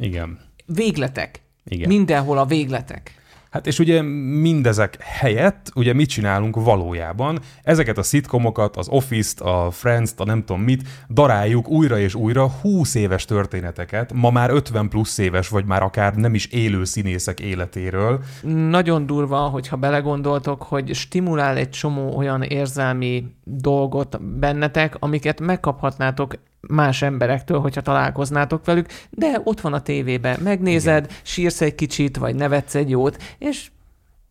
Igen. 0.00 0.38
Végletek. 0.66 1.40
Igen. 1.64 1.88
Mindenhol 1.88 2.38
a 2.38 2.44
végletek. 2.44 3.21
Hát 3.52 3.66
és 3.66 3.78
ugye 3.78 4.02
mindezek 4.40 4.96
helyett, 5.02 5.70
ugye 5.74 5.92
mit 5.92 6.08
csinálunk 6.08 6.56
valójában? 6.56 7.38
Ezeket 7.62 7.98
a 7.98 8.02
szitkomokat, 8.02 8.76
az 8.76 8.88
Office-t, 8.88 9.40
a 9.40 9.68
Friends-t, 9.70 10.20
a 10.20 10.24
nem 10.24 10.44
tudom 10.44 10.62
mit, 10.62 10.88
daráljuk 11.10 11.68
újra 11.68 11.98
és 11.98 12.14
újra 12.14 12.48
20 12.48 12.94
éves 12.94 13.24
történeteket, 13.24 14.12
ma 14.12 14.30
már 14.30 14.50
50 14.50 14.88
plusz 14.88 15.18
éves, 15.18 15.48
vagy 15.48 15.64
már 15.64 15.82
akár 15.82 16.14
nem 16.14 16.34
is 16.34 16.46
élő 16.46 16.84
színészek 16.84 17.40
életéről. 17.40 18.20
Nagyon 18.68 19.06
durva, 19.06 19.38
hogyha 19.38 19.76
belegondoltok, 19.76 20.62
hogy 20.62 20.94
stimulál 20.94 21.56
egy 21.56 21.70
csomó 21.70 22.16
olyan 22.16 22.42
érzelmi 22.42 23.24
dolgot 23.44 24.22
bennetek, 24.22 24.96
amiket 24.98 25.40
megkaphatnátok 25.40 26.34
más 26.68 27.02
emberektől, 27.02 27.60
hogyha 27.60 27.80
találkoznátok 27.80 28.64
velük, 28.64 28.86
de 29.10 29.40
ott 29.44 29.60
van 29.60 29.72
a 29.72 29.82
tévében, 29.82 30.40
megnézed, 30.40 31.04
Igen. 31.04 31.16
sírsz 31.22 31.60
egy 31.60 31.74
kicsit, 31.74 32.16
vagy 32.16 32.34
nevetsz 32.34 32.74
egy 32.74 32.90
jót, 32.90 33.22
és... 33.38 33.70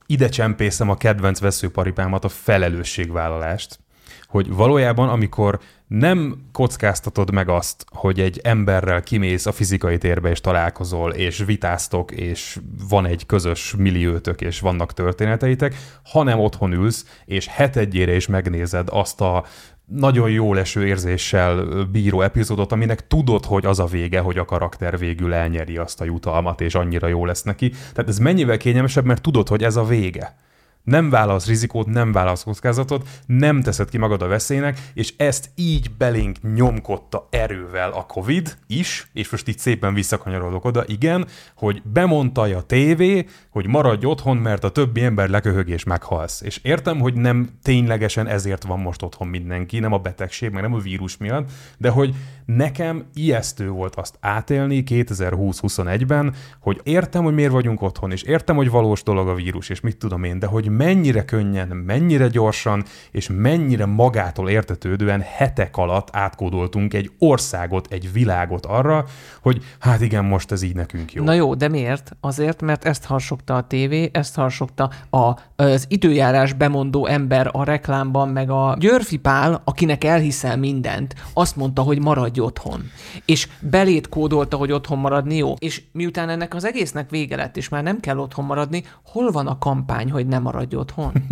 Ide 0.05 0.29
csempészem 0.29 0.89
a 0.89 0.97
kedvenc 0.97 1.39
veszőparipámat, 1.39 2.23
a 2.23 2.29
felelősségvállalást, 2.29 3.79
hogy 4.27 4.53
valójában, 4.53 5.09
amikor 5.09 5.59
nem 5.87 6.45
kockáztatod 6.51 7.31
meg 7.31 7.49
azt, 7.49 7.85
hogy 7.89 8.19
egy 8.19 8.39
emberrel 8.43 9.01
kimész 9.01 9.45
a 9.45 9.51
fizikai 9.51 9.97
térbe 9.97 10.29
és 10.29 10.41
találkozol, 10.41 11.11
és 11.11 11.43
vitáztok, 11.45 12.11
és 12.11 12.59
van 12.89 13.05
egy 13.05 13.25
közös 13.25 13.75
milliótök, 13.77 14.41
és 14.41 14.59
vannak 14.59 14.93
történeteitek, 14.93 15.75
hanem 16.03 16.39
otthon 16.39 16.71
ülsz, 16.71 17.05
és 17.25 17.47
hetedjére 17.47 18.15
is 18.15 18.27
megnézed 18.27 18.87
azt 18.91 19.21
a 19.21 19.45
nagyon 19.95 20.29
jó 20.29 20.53
leső 20.53 20.87
érzéssel 20.87 21.65
bíró 21.91 22.21
epizódot, 22.21 22.71
aminek 22.71 23.07
tudod, 23.07 23.45
hogy 23.45 23.65
az 23.65 23.79
a 23.79 23.85
vége, 23.85 24.19
hogy 24.19 24.37
a 24.37 24.45
karakter 24.45 24.97
végül 24.97 25.33
elnyeri 25.33 25.77
azt 25.77 26.01
a 26.01 26.05
jutalmat, 26.05 26.61
és 26.61 26.75
annyira 26.75 27.07
jó 27.07 27.25
lesz 27.25 27.43
neki. 27.43 27.69
Tehát 27.69 28.09
ez 28.09 28.17
mennyivel 28.17 28.57
kényelmesebb, 28.57 29.05
mert 29.05 29.21
tudod, 29.21 29.47
hogy 29.47 29.63
ez 29.63 29.75
a 29.75 29.83
vége 29.83 30.35
nem 30.83 31.09
vállalsz 31.09 31.47
rizikót, 31.47 31.87
nem 31.87 32.11
vállalsz 32.11 32.43
kockázatot, 32.43 33.07
nem 33.25 33.61
teszed 33.61 33.89
ki 33.89 33.97
magad 33.97 34.21
a 34.21 34.27
veszélynek, 34.27 34.79
és 34.93 35.13
ezt 35.17 35.49
így 35.55 35.91
belénk 35.97 36.37
nyomkodta 36.55 37.27
erővel 37.29 37.91
a 37.91 38.05
Covid 38.05 38.57
is, 38.67 39.07
és 39.13 39.29
most 39.29 39.47
így 39.47 39.57
szépen 39.57 39.93
visszakanyarodok 39.93 40.65
oda, 40.65 40.83
igen, 40.87 41.27
hogy 41.55 41.81
bemondta 41.83 42.41
a 42.41 42.61
tévé, 42.61 43.25
hogy 43.49 43.67
maradj 43.67 44.05
otthon, 44.05 44.37
mert 44.37 44.63
a 44.63 44.71
többi 44.71 45.01
ember 45.01 45.29
leköhög 45.29 45.69
és 45.69 45.83
meghalsz. 45.83 46.41
És 46.41 46.59
értem, 46.63 46.99
hogy 46.99 47.13
nem 47.13 47.49
ténylegesen 47.61 48.27
ezért 48.27 48.63
van 48.63 48.79
most 48.79 49.01
otthon 49.01 49.27
mindenki, 49.27 49.79
nem 49.79 49.93
a 49.93 49.97
betegség, 49.97 50.51
meg 50.51 50.61
nem 50.61 50.73
a 50.73 50.77
vírus 50.77 51.17
miatt, 51.17 51.49
de 51.77 51.89
hogy 51.89 52.15
nekem 52.45 53.05
ijesztő 53.13 53.69
volt 53.69 53.95
azt 53.95 54.17
átélni 54.19 54.83
2020-21-ben, 54.87 56.35
hogy 56.59 56.79
értem, 56.83 57.23
hogy 57.23 57.33
miért 57.33 57.51
vagyunk 57.51 57.81
otthon, 57.81 58.11
és 58.11 58.21
értem, 58.21 58.55
hogy 58.55 58.69
valós 58.69 59.03
dolog 59.03 59.27
a 59.27 59.35
vírus, 59.35 59.69
és 59.69 59.79
mit 59.79 59.97
tudom 59.97 60.23
én, 60.23 60.39
de 60.39 60.45
hogy 60.45 60.69
mennyire 60.77 61.25
könnyen, 61.25 61.67
mennyire 61.67 62.27
gyorsan, 62.27 62.83
és 63.11 63.29
mennyire 63.33 63.85
magától 63.85 64.49
értetődően 64.49 65.21
hetek 65.21 65.77
alatt 65.77 66.09
átkódoltunk 66.11 66.93
egy 66.93 67.11
országot, 67.19 67.87
egy 67.89 68.11
világot 68.13 68.65
arra, 68.65 69.05
hogy 69.41 69.63
hát 69.79 70.01
igen, 70.01 70.25
most 70.25 70.51
ez 70.51 70.61
így 70.61 70.75
nekünk 70.75 71.13
jó. 71.13 71.23
Na 71.23 71.33
jó, 71.33 71.55
de 71.55 71.67
miért? 71.67 72.15
Azért, 72.19 72.61
mert 72.61 72.85
ezt 72.85 73.05
harsogta 73.05 73.55
a 73.55 73.67
tévé, 73.67 74.09
ezt 74.13 74.35
harsogta 74.35 74.89
a, 75.09 75.39
az 75.55 75.85
időjárás 75.87 76.53
bemondó 76.53 77.05
ember 77.05 77.49
a 77.51 77.63
reklámban, 77.63 78.29
meg 78.29 78.49
a 78.49 78.75
Györfi 78.79 79.17
Pál, 79.17 79.61
akinek 79.63 80.03
elhiszel 80.03 80.57
mindent, 80.57 81.15
azt 81.33 81.55
mondta, 81.55 81.81
hogy 81.81 81.99
maradj 81.99 82.39
otthon. 82.39 82.83
És 83.25 83.47
belét 83.59 84.09
kódolta, 84.09 84.57
hogy 84.57 84.71
otthon 84.71 84.97
maradni 84.97 85.35
jó. 85.35 85.53
És 85.59 85.81
miután 85.91 86.29
ennek 86.29 86.53
az 86.53 86.65
egésznek 86.65 87.09
vége 87.09 87.35
lett, 87.35 87.57
és 87.57 87.69
már 87.69 87.83
nem 87.83 87.99
kell 87.99 88.17
otthon 88.17 88.45
maradni, 88.45 88.83
hol 89.05 89.31
van 89.31 89.47
a 89.47 89.57
kampány, 89.57 90.11
hogy 90.11 90.27
nem 90.27 90.41
maradj 90.41 90.60
otthon? 90.75 91.11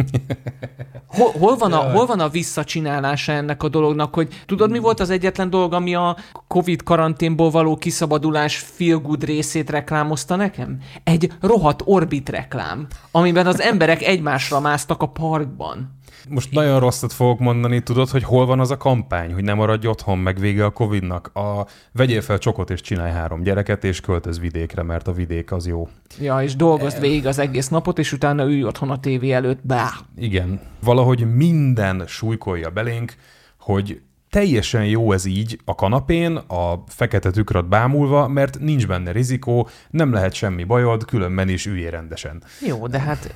Hol, 1.08 1.32
hol, 1.40 1.56
van 1.56 1.74
a, 1.74 1.78
hol 1.78 2.06
van 2.06 2.20
a 2.20 2.30
visszacsinálása 2.30 3.32
ennek 3.32 3.64
a 3.64 3.70
dolognak, 3.70 4.14
hogy 4.14 4.44
tudod, 4.46 4.72
mi 4.72 4.80
volt 4.80 5.00
az 5.00 5.10
egyetlen 5.10 5.50
dolog, 5.50 5.74
ami 5.74 5.96
a 5.96 6.18
Covid 6.48 6.84
karanténból 6.84 7.50
való 7.50 7.76
kiszabadulás 7.76 8.58
feel 8.58 8.98
good 8.98 9.24
részét 9.24 9.70
reklámozta 9.70 10.36
nekem? 10.36 10.78
Egy 11.04 11.32
rohadt 11.42 11.82
Orbit 11.86 12.30
reklám, 12.30 12.88
amiben 13.12 13.48
az 13.48 13.62
emberek 13.62 14.02
egymásra 14.02 14.60
másztak 14.60 15.02
a 15.02 15.06
parkban. 15.08 15.99
Most 16.30 16.52
nagyon 16.52 16.80
rosszat 16.80 17.14
fogok 17.14 17.40
mondani, 17.40 17.84
tudod, 17.84 18.10
hogy 18.10 18.24
hol 18.24 18.46
van 18.46 18.60
az 18.60 18.72
a 18.72 18.78
kampány, 18.78 19.34
hogy 19.34 19.44
nem 19.44 19.58
maradj 19.58 19.88
otthon, 19.88 20.18
meg 20.18 20.40
vége 20.40 20.66
a 20.66 20.70
Covid-nak. 20.70 21.32
A 21.34 21.66
vegyél 21.92 22.22
fel 22.22 22.38
csokot 22.38 22.70
és 22.70 22.82
csinálj 22.82 23.12
három 23.12 23.44
gyereket, 23.44 23.84
és 23.84 24.02
költöz 24.02 24.40
vidékre, 24.40 24.84
mert 24.84 25.08
a 25.08 25.12
vidék 25.12 25.52
az 25.52 25.68
jó. 25.68 25.88
Ja, 26.20 26.42
és 26.42 26.56
dolgozd 26.56 27.00
végig 27.00 27.28
az 27.28 27.40
egész 27.40 27.68
napot, 27.68 28.00
és 28.00 28.12
utána 28.12 28.44
ülj 28.44 28.64
otthon 28.64 28.90
a 28.90 29.00
tévé 29.00 29.32
előtt, 29.32 29.60
bá. 29.66 29.90
Igen. 30.18 30.60
Valahogy 30.84 31.36
minden 31.36 32.04
súlykolja 32.08 32.70
belénk, 32.70 33.16
hogy 33.60 34.02
teljesen 34.30 34.86
jó 34.86 35.12
ez 35.12 35.26
így 35.26 35.60
a 35.66 35.76
kanapén, 35.76 36.36
a 36.36 36.84
fekete 36.88 37.32
tükröt 37.32 37.68
bámulva, 37.68 38.28
mert 38.28 38.60
nincs 38.60 38.88
benne 38.88 39.12
rizikó, 39.12 39.70
nem 39.90 40.14
lehet 40.14 40.34
semmi 40.34 40.64
bajod, 40.64 41.06
különben 41.06 41.50
is 41.50 41.66
üljél 41.66 41.90
rendesen. 41.90 42.44
Jó, 42.66 42.88
de 42.88 43.00
hát 43.00 43.34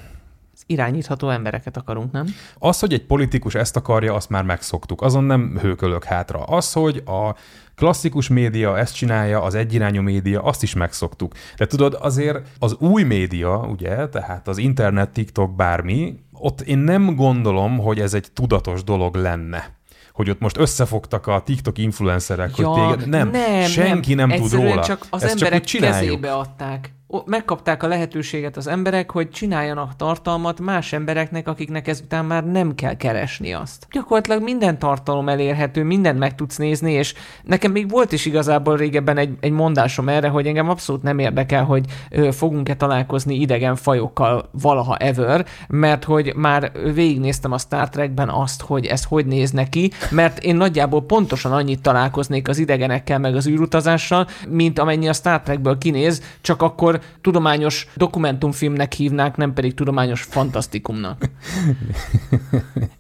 irányítható 0.66 1.30
embereket 1.30 1.78
akarunk, 1.78 2.12
nem? 2.12 2.26
Az, 2.58 2.80
hogy 2.80 2.94
egy 2.94 3.06
politikus 3.06 3.56
ezt 3.56 3.76
akarja, 3.76 4.14
azt 4.14 4.30
már 4.30 4.44
megszoktuk. 4.44 5.02
Azon 5.02 5.24
nem 5.24 5.58
hőkölök 5.62 6.04
hátra. 6.04 6.44
Az, 6.44 6.74
hogy 6.74 7.04
a 7.06 7.36
klasszikus 7.76 8.28
média 8.28 8.78
ezt 8.78 8.96
csinálja, 8.96 9.42
az 9.42 9.56
egyirányú 9.56 10.02
média, 10.02 10.42
azt 10.42 10.64
is 10.64 10.74
megszoktuk. 10.74 11.34
De 11.58 11.66
tudod, 11.66 11.98
azért 12.02 12.40
az 12.60 12.76
új 12.80 13.04
média, 13.04 13.58
ugye, 13.58 14.10
tehát 14.10 14.48
az 14.48 14.58
internet, 14.58 15.10
TikTok, 15.10 15.56
bármi, 15.56 16.20
ott 16.32 16.62
én 16.62 16.78
nem 16.78 17.16
gondolom, 17.16 17.78
hogy 17.78 18.00
ez 18.00 18.14
egy 18.14 18.28
tudatos 18.34 18.84
dolog 18.84 19.16
lenne 19.16 19.82
hogy 20.14 20.30
ott 20.30 20.40
most 20.40 20.58
összefogtak 20.58 21.28
a 21.28 21.42
TikTok 21.46 21.78
influencerek, 21.78 22.58
ja, 22.58 22.68
hogy 22.68 22.82
téged... 22.82 23.10
Nem, 23.10 23.30
nem 23.30 23.62
senki 23.62 24.14
nem, 24.14 24.30
nem 24.30 24.40
tud 24.40 24.52
róla. 24.52 24.84
csak 24.84 25.06
az 25.10 25.24
Ezt 25.24 25.32
emberek 25.34 25.64
csak 25.64 25.82
kezébe 25.82 26.34
adták 26.34 26.94
megkapták 27.26 27.84
a 27.84 27.88
lehetőséget 27.88 28.58
az 28.58 28.68
emberek, 28.68 29.12
hogy 29.12 29.30
csináljanak 29.30 29.96
tartalmat 29.96 30.60
más 30.60 30.94
embereknek, 30.94 31.48
akiknek 31.48 31.88
ezután 31.88 32.26
már 32.26 32.46
nem 32.46 32.76
kell 32.76 32.96
keresni 32.96 33.54
azt. 33.54 33.88
Gyakorlatilag 33.92 34.44
minden 34.44 34.80
tartalom 34.80 35.30
elérhető, 35.30 35.84
mindent 35.84 36.20
meg 36.20 36.36
tudsz 36.36 36.58
nézni, 36.58 36.92
és 36.92 37.14
nekem 37.44 37.72
még 37.72 37.90
volt 37.90 38.12
is 38.12 38.26
igazából 38.26 38.78
régebben 38.78 39.18
egy, 39.18 39.38
egy 39.40 39.52
mondásom 39.52 40.10
erre, 40.10 40.28
hogy 40.28 40.48
engem 40.48 40.70
abszolút 40.70 41.04
nem 41.04 41.20
érdekel, 41.20 41.64
hogy 41.64 41.86
fogunk-e 42.32 42.76
találkozni 42.76 43.36
idegen 43.36 43.76
fajokkal 43.76 44.50
valaha 44.52 44.98
ever, 44.98 45.46
mert 45.68 46.04
hogy 46.04 46.34
már 46.36 46.72
végignéztem 46.94 47.52
a 47.52 47.58
Star 47.58 47.90
Trekben 47.90 48.30
azt, 48.30 48.62
hogy 48.62 48.86
ez 48.86 49.04
hogy 49.04 49.26
néz 49.26 49.52
neki, 49.52 49.92
mert 50.10 50.40
én 50.44 50.56
nagyjából 50.56 51.04
pontosan 51.04 51.52
annyit 51.52 51.82
találkoznék 51.82 52.48
az 52.48 52.58
idegenekkel, 52.58 53.20
meg 53.20 53.36
az 53.36 53.48
űrutazással, 53.48 54.28
mint 54.48 54.80
amennyi 54.80 55.08
a 55.08 55.14
Star 55.14 55.42
Trekből 55.42 55.78
kinéz, 55.78 56.22
csak 56.42 56.62
akkor 56.62 57.02
tudományos 57.22 57.88
dokumentumfilmnek 57.96 58.94
hívnák, 58.94 59.38
nem 59.38 59.54
pedig 59.54 59.74
tudományos 59.74 60.22
fantasztikumnak. 60.22 61.30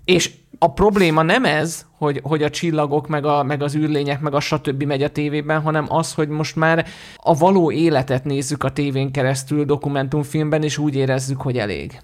És 0.05 0.31
a 0.63 0.71
probléma 0.71 1.21
nem 1.21 1.45
ez, 1.45 1.85
hogy, 1.97 2.19
hogy 2.23 2.43
a 2.43 2.49
csillagok, 2.49 3.07
meg, 3.07 3.25
a, 3.25 3.43
meg 3.43 3.61
az 3.61 3.75
űrlények, 3.75 4.21
meg 4.21 4.33
a 4.33 4.39
stb. 4.39 4.83
megy 4.83 5.03
a 5.03 5.09
tévében, 5.09 5.61
hanem 5.61 5.85
az, 5.89 6.13
hogy 6.13 6.27
most 6.27 6.55
már 6.55 6.87
a 7.17 7.33
való 7.33 7.71
életet 7.71 8.23
nézzük 8.23 8.63
a 8.63 8.71
tévén 8.71 9.11
keresztül 9.11 9.65
dokumentumfilmben, 9.65 10.63
és 10.63 10.77
úgy 10.77 10.95
érezzük, 10.95 11.41
hogy 11.41 11.57
elég. 11.57 11.99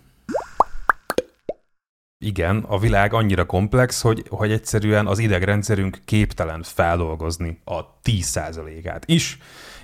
Igen, 2.25 2.65
a 2.67 2.79
világ 2.79 3.13
annyira 3.13 3.45
komplex, 3.45 4.01
hogy, 4.01 4.23
hogy 4.29 4.51
egyszerűen 4.51 5.07
az 5.07 5.19
idegrendszerünk 5.19 5.97
képtelen 6.05 6.63
feldolgozni 6.63 7.59
a 7.65 7.99
10%-át 8.03 9.03
is, 9.05 9.37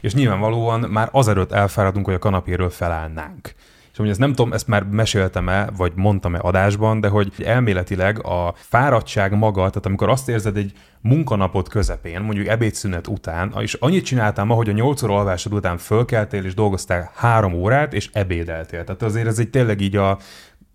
és 0.06 0.14
nyilvánvalóan 0.14 0.80
már 0.80 1.10
azelőtt 1.12 1.52
elfáradunk, 1.52 2.06
hogy 2.06 2.14
a 2.14 2.20
kanapéről 2.20 2.70
felállnánk. 2.70 3.54
És 3.92 3.98
hogy 3.98 4.10
ezt 4.10 4.20
nem 4.20 4.34
tudom, 4.34 4.54
ezt 4.54 4.68
már 4.68 4.84
meséltem-e, 4.84 5.70
vagy 5.78 5.92
mondtam-e 5.96 6.40
adásban, 6.40 7.00
de 7.00 7.08
hogy 7.08 7.34
elméletileg 7.46 8.26
a 8.26 8.54
fáradtság 8.56 9.38
maga, 9.38 9.60
tehát 9.60 9.86
amikor 9.86 10.10
azt 10.10 10.30
érzed 10.30 10.58
egy 10.58 10.72
munkanapot 11.02 11.70
közepén, 11.70 12.22
mondjuk 12.22 12.48
ebédszünet 12.48 13.08
után, 13.08 13.54
és 13.60 13.74
annyit 13.74 14.06
csináltál 14.06 14.46
ma, 14.46 14.54
hogy 14.54 14.70
a 14.70 14.72
8 14.72 15.04
óra 15.04 15.18
alvásod 15.18 15.54
után 15.54 15.78
fölkeltél, 15.78 16.46
és 16.46 16.54
dolgoztál 16.54 17.12
három 17.16 17.54
órát, 17.54 17.94
és 17.94 18.10
ebédeltél. 18.14 18.84
Tehát 18.84 19.04
azért 19.04 19.28
ez 19.28 19.40
egy 19.40 19.50
tényleg 19.50 19.82
így 19.82 19.96
a 19.96 20.18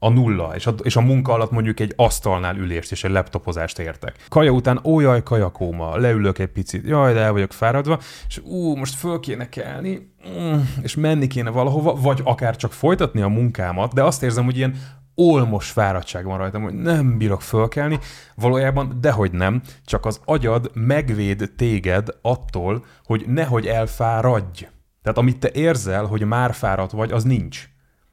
a 0.03 0.09
nulla, 0.09 0.55
és 0.55 0.67
a, 0.67 0.75
és 0.83 0.97
a 0.97 1.01
munka 1.01 1.33
alatt 1.33 1.51
mondjuk 1.51 1.81
egy 1.81 1.93
asztalnál 1.97 2.57
ülést 2.57 2.91
és 2.91 3.05
egy 3.05 3.11
laptopozást 3.11 3.79
értek. 3.79 4.17
Kaja 4.29 4.51
után, 4.51 4.81
ó 4.85 5.01
jaj, 5.01 5.23
kajakóma, 5.23 5.97
leülök 5.97 6.39
egy 6.39 6.49
picit, 6.49 6.87
jaj, 6.87 7.13
de 7.13 7.21
el 7.21 7.33
vagyok 7.33 7.53
fáradva, 7.53 7.99
és 8.29 8.39
ú, 8.45 8.77
most 8.77 8.95
föl 8.95 9.21
kéne 9.21 9.49
kelni, 9.49 10.13
mm, 10.29 10.61
és 10.83 10.95
menni 10.95 11.27
kéne 11.27 11.51
valahova, 11.51 11.95
vagy 11.95 12.21
akár 12.25 12.57
csak 12.57 12.73
folytatni 12.73 13.21
a 13.21 13.29
munkámat, 13.29 13.93
de 13.93 14.03
azt 14.03 14.23
érzem, 14.23 14.45
hogy 14.45 14.57
ilyen 14.57 14.77
olmos 15.15 15.71
fáradtság 15.71 16.25
van 16.25 16.39
rajtam, 16.39 16.63
hogy 16.63 16.75
nem 16.75 17.19
bírok 17.19 17.43
fölkelni, 17.43 17.99
valójában 18.35 18.99
dehogy 19.01 19.33
nem, 19.33 19.63
csak 19.85 20.07
az 20.07 20.21
agyad 20.25 20.71
megvéd 20.75 21.53
téged 21.57 22.09
attól, 22.23 22.85
hogy 23.05 23.25
nehogy 23.27 23.67
elfáradj. 23.67 24.69
Tehát 25.03 25.19
amit 25.19 25.39
te 25.39 25.51
érzel, 25.53 26.05
hogy 26.05 26.25
már 26.25 26.55
fáradt 26.55 26.93
vagy, 26.93 27.13
az 27.13 27.25
nincs. 27.25 27.69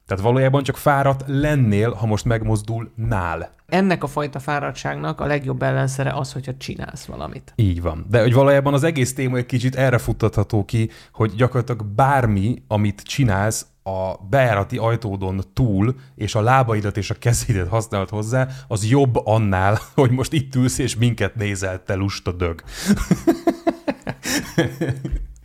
Tehát 0.07 0.23
valójában 0.23 0.63
csak 0.63 0.77
fáradt 0.77 1.23
lennél, 1.27 1.91
ha 1.91 2.05
most 2.05 2.25
megmozdul 2.25 2.91
nál. 2.95 3.49
Ennek 3.65 4.03
a 4.03 4.07
fajta 4.07 4.39
fáradtságnak 4.39 5.19
a 5.19 5.25
legjobb 5.25 5.61
ellenszere 5.61 6.11
az, 6.11 6.33
hogyha 6.33 6.57
csinálsz 6.57 7.05
valamit. 7.05 7.53
Így 7.55 7.81
van. 7.81 8.05
De 8.09 8.21
hogy 8.21 8.33
valójában 8.33 8.73
az 8.73 8.83
egész 8.83 9.13
téma 9.13 9.37
egy 9.37 9.45
kicsit 9.45 9.75
erre 9.75 9.97
futtatható 9.97 10.65
ki, 10.65 10.89
hogy 11.11 11.35
gyakorlatilag 11.35 11.85
bármi, 11.85 12.63
amit 12.67 13.01
csinálsz, 13.01 13.65
a 13.83 14.27
bejárati 14.29 14.77
ajtódon 14.77 15.41
túl, 15.53 15.95
és 16.15 16.35
a 16.35 16.41
lábaidat 16.41 16.97
és 16.97 17.09
a 17.09 17.15
kezédet 17.19 17.67
használt 17.67 18.09
hozzá, 18.09 18.47
az 18.67 18.89
jobb 18.89 19.15
annál, 19.25 19.79
hogy 19.95 20.11
most 20.11 20.33
itt 20.33 20.55
ülsz, 20.55 20.77
és 20.77 20.95
minket 20.95 21.35
nézel, 21.35 21.83
te 21.83 21.95
lusta 21.95 22.31
dög. 22.31 22.63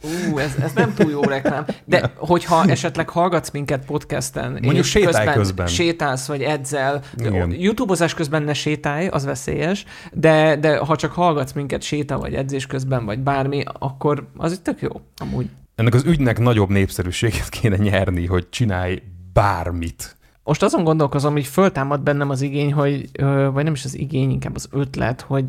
Ú, 0.02 0.38
ez, 0.38 0.54
ez 0.62 0.72
nem 0.72 0.94
túl 0.94 1.10
jó 1.10 1.20
reklám. 1.22 1.64
De 1.84 2.12
hogyha 2.16 2.64
esetleg 2.64 3.08
hallgatsz 3.08 3.50
minket 3.50 3.84
podcasten, 3.84 4.58
Mondjuk 4.62 4.84
sétálj 4.84 5.14
közben, 5.14 5.34
közben. 5.34 5.66
sétálsz, 5.66 6.26
vagy 6.26 6.42
edzel, 6.42 7.02
YouTube-ozás 7.48 8.14
közben 8.14 8.42
ne 8.42 8.54
sétálj, 8.54 9.06
az 9.06 9.24
veszélyes, 9.24 9.84
de, 10.12 10.56
de 10.56 10.76
ha 10.76 10.96
csak 10.96 11.12
hallgatsz 11.12 11.52
minket 11.52 11.82
séta, 11.82 12.18
vagy 12.18 12.34
edzés 12.34 12.66
közben, 12.66 13.04
vagy 13.04 13.18
bármi, 13.18 13.62
akkor 13.78 14.26
az 14.36 14.52
itt 14.52 14.62
tök 14.62 14.80
jó, 14.80 14.90
amúgy. 15.16 15.48
Ennek 15.74 15.94
az 15.94 16.04
ügynek 16.04 16.38
nagyobb 16.38 16.68
népszerűséget 16.68 17.48
kéne 17.48 17.76
nyerni, 17.76 18.26
hogy 18.26 18.48
csinálj 18.48 19.02
bármit. 19.32 20.16
Most 20.44 20.62
azon 20.62 20.84
gondolkozom, 20.84 21.32
hogy 21.32 21.46
föltámad 21.46 22.00
bennem 22.00 22.30
az 22.30 22.40
igény, 22.40 22.72
hogy, 22.72 23.10
vagy 23.52 23.64
nem 23.64 23.72
is 23.72 23.84
az 23.84 23.98
igény, 23.98 24.30
inkább 24.30 24.54
az 24.54 24.68
ötlet, 24.70 25.20
hogy 25.20 25.44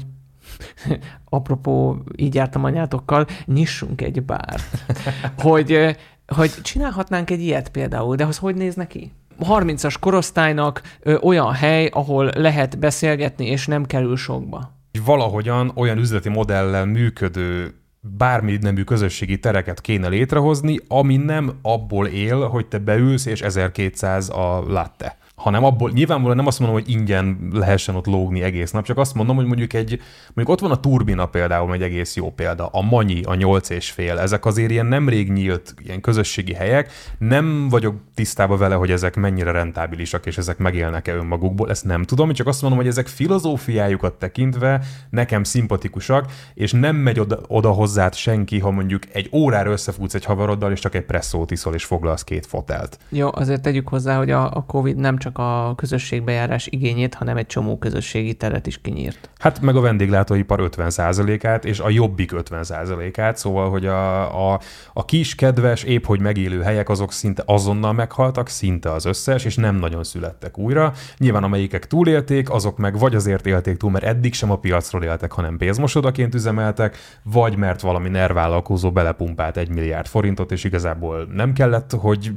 apropó, 1.29 2.03
így 2.15 2.35
jártam 2.35 2.63
anyátokkal, 2.63 3.25
nyissunk 3.45 4.01
egy 4.01 4.23
bárt. 4.23 4.85
hogy, 5.37 5.95
hogy 6.27 6.51
csinálhatnánk 6.61 7.29
egy 7.29 7.41
ilyet 7.41 7.69
például, 7.69 8.15
de 8.15 8.25
az 8.25 8.37
hogy 8.37 8.55
néz 8.55 8.75
neki? 8.75 9.11
30-as 9.39 9.95
korosztálynak 9.99 10.81
ö, 10.99 11.17
olyan 11.17 11.53
hely, 11.53 11.89
ahol 11.93 12.31
lehet 12.35 12.79
beszélgetni, 12.79 13.45
és 13.45 13.67
nem 13.67 13.85
kerül 13.85 14.17
sokba. 14.17 14.71
Valahogyan 15.05 15.71
olyan 15.75 15.97
üzleti 15.97 16.29
modellel 16.29 16.85
működő 16.85 17.75
bármi 17.99 18.57
nemű 18.61 18.83
közösségi 18.83 19.39
tereket 19.39 19.81
kéne 19.81 20.07
létrehozni, 20.07 20.79
ami 20.87 21.17
nem 21.17 21.51
abból 21.61 22.07
él, 22.07 22.47
hogy 22.47 22.65
te 22.65 22.77
beülsz, 22.77 23.25
és 23.25 23.41
1200 23.41 24.29
a 24.29 24.63
latte 24.67 25.17
hanem 25.35 25.63
abból 25.63 25.91
nyilvánvalóan 25.91 26.35
nem 26.35 26.47
azt 26.47 26.59
mondom, 26.59 26.79
hogy 26.79 26.89
ingyen 26.89 27.49
lehessen 27.51 27.95
ott 27.95 28.05
lógni 28.05 28.41
egész 28.41 28.71
nap, 28.71 28.83
csak 28.83 28.97
azt 28.97 29.13
mondom, 29.13 29.35
hogy 29.35 29.45
mondjuk 29.45 29.73
egy, 29.73 30.01
mondjuk 30.33 30.49
ott 30.49 30.59
van 30.59 30.71
a 30.71 30.79
turbina 30.79 31.25
például, 31.25 31.73
egy 31.73 31.81
egész 31.81 32.15
jó 32.15 32.31
példa, 32.31 32.65
a 32.65 32.81
Manyi, 32.81 33.21
a 33.23 33.35
nyolc 33.35 33.69
és 33.69 33.91
fél, 33.91 34.17
ezek 34.17 34.45
azért 34.45 34.71
ilyen 34.71 34.85
nemrég 34.85 35.31
nyílt 35.31 35.73
ilyen 35.83 36.01
közösségi 36.01 36.53
helyek, 36.53 36.91
nem 37.17 37.69
vagyok 37.69 37.95
tisztában 38.15 38.57
vele, 38.57 38.75
hogy 38.75 38.91
ezek 38.91 39.15
mennyire 39.15 39.51
rentábilisak, 39.51 40.25
és 40.25 40.37
ezek 40.37 40.57
megélnek-e 40.57 41.13
önmagukból, 41.13 41.69
ezt 41.69 41.85
nem 41.85 42.03
tudom, 42.03 42.33
csak 42.33 42.47
azt 42.47 42.61
mondom, 42.61 42.79
hogy 42.79 42.89
ezek 42.89 43.07
filozófiájukat 43.07 44.13
tekintve 44.13 44.81
nekem 45.09 45.43
szimpatikusak, 45.43 46.31
és 46.53 46.71
nem 46.71 46.95
megy 46.95 47.19
oda, 47.19 47.39
oda 47.47 47.71
hozzád 47.71 48.13
senki, 48.13 48.59
ha 48.59 48.71
mondjuk 48.71 49.03
egy 49.11 49.29
órára 49.31 49.71
összefutsz 49.71 50.13
egy 50.13 50.25
haveroddal, 50.25 50.71
és 50.71 50.79
csak 50.79 50.95
egy 50.95 51.05
presszót 51.05 51.51
iszol, 51.51 51.73
és 51.73 51.85
foglalsz 51.85 52.23
két 52.23 52.45
fotelt. 52.45 52.99
Jó, 53.09 53.29
azért 53.31 53.61
tegyük 53.61 53.87
hozzá, 53.87 54.17
hogy 54.17 54.31
a, 54.31 54.51
a 54.51 54.63
Covid 54.67 54.95
nem 54.95 55.17
csak 55.23 55.37
a 55.37 55.73
közösségbejárás 55.75 56.67
igényét, 56.67 57.13
hanem 57.13 57.37
egy 57.37 57.45
csomó 57.45 57.77
közösségi 57.77 58.33
teret 58.33 58.67
is 58.67 58.81
kinyírt. 58.81 59.29
Hát 59.39 59.61
meg 59.61 59.75
a 59.75 59.81
vendéglátóipar 59.81 60.69
50%-át, 60.75 61.65
és 61.65 61.79
a 61.79 61.89
jobbik 61.89 62.31
50%-át, 62.35 63.37
szóval, 63.37 63.69
hogy 63.69 63.85
a, 63.85 64.51
a, 64.53 64.59
a 64.93 65.05
kis, 65.05 65.35
kedves, 65.35 65.83
épp 65.83 66.05
hogy 66.05 66.19
megélő 66.19 66.61
helyek 66.61 66.89
azok 66.89 67.11
szinte 67.11 67.43
azonnal 67.45 67.93
meghaltak, 67.93 68.47
szinte 68.47 68.91
az 68.91 69.05
összes, 69.05 69.45
és 69.45 69.55
nem 69.55 69.75
nagyon 69.75 70.03
születtek 70.03 70.57
újra. 70.57 70.93
Nyilván 71.17 71.43
amelyikek 71.43 71.87
túlélték, 71.87 72.49
azok 72.49 72.77
meg 72.77 72.97
vagy 72.97 73.15
azért 73.15 73.45
élték 73.45 73.77
túl, 73.77 73.91
mert 73.91 74.05
eddig 74.05 74.33
sem 74.33 74.51
a 74.51 74.57
piacról 74.57 75.03
éltek, 75.03 75.31
hanem 75.31 75.57
pénzmosodaként 75.57 76.35
üzemeltek, 76.35 76.97
vagy 77.23 77.55
mert 77.55 77.81
valami 77.81 78.09
nervállalkozó 78.09 78.91
belepumpált 78.91 79.57
egy 79.57 79.69
milliárd 79.69 80.07
forintot, 80.07 80.51
és 80.51 80.63
igazából 80.63 81.27
nem 81.33 81.53
kellett, 81.53 81.91
hogy 81.91 82.31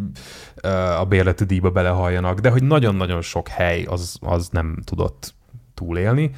a 1.00 1.04
bérleti 1.04 1.44
díjba 1.44 1.70
belehalljanak, 1.70 2.40
de 2.40 2.50
hogy 2.50 2.62
nagyon-nagyon 2.76 3.22
sok 3.22 3.48
hely 3.48 3.84
az, 3.84 4.16
az 4.20 4.48
nem 4.48 4.78
tudott 4.84 5.34
túlélni. 5.74 6.30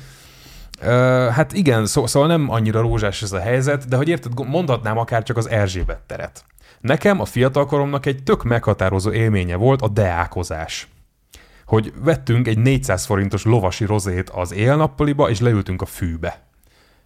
Hát 1.31 1.53
igen, 1.53 1.87
szó, 1.87 2.07
szóval 2.07 2.29
nem 2.29 2.51
annyira 2.51 2.81
rózsás 2.81 3.23
ez 3.23 3.33
a 3.33 3.41
helyzet, 3.41 3.89
de 3.89 3.97
hogy 3.97 4.09
érted, 4.09 4.47
mondhatnám 4.47 4.99
akár 4.99 5.23
csak 5.23 5.37
az 5.37 5.49
Erzsébet 5.49 6.01
teret. 6.07 6.45
Nekem 6.81 7.21
a 7.21 7.25
fiatalkoromnak 7.25 8.07
egy 8.07 8.23
tök 8.23 8.45
meghatározó 8.45 9.13
élménye 9.13 9.57
volt 9.57 9.83
a 9.83 9.89
deákozás. 9.89 10.89
Hogy 11.67 11.93
vettünk 12.03 12.49
egy 12.49 12.59
400 12.59 13.05
forintos 13.05 13.45
lovasi 13.45 13.85
rozét 13.85 14.31
az 14.31 14.53
élnappaliba, 14.53 15.31
és 15.31 15.41
leültünk 15.41 15.83
a 15.83 15.87
fűbe. 15.87 16.47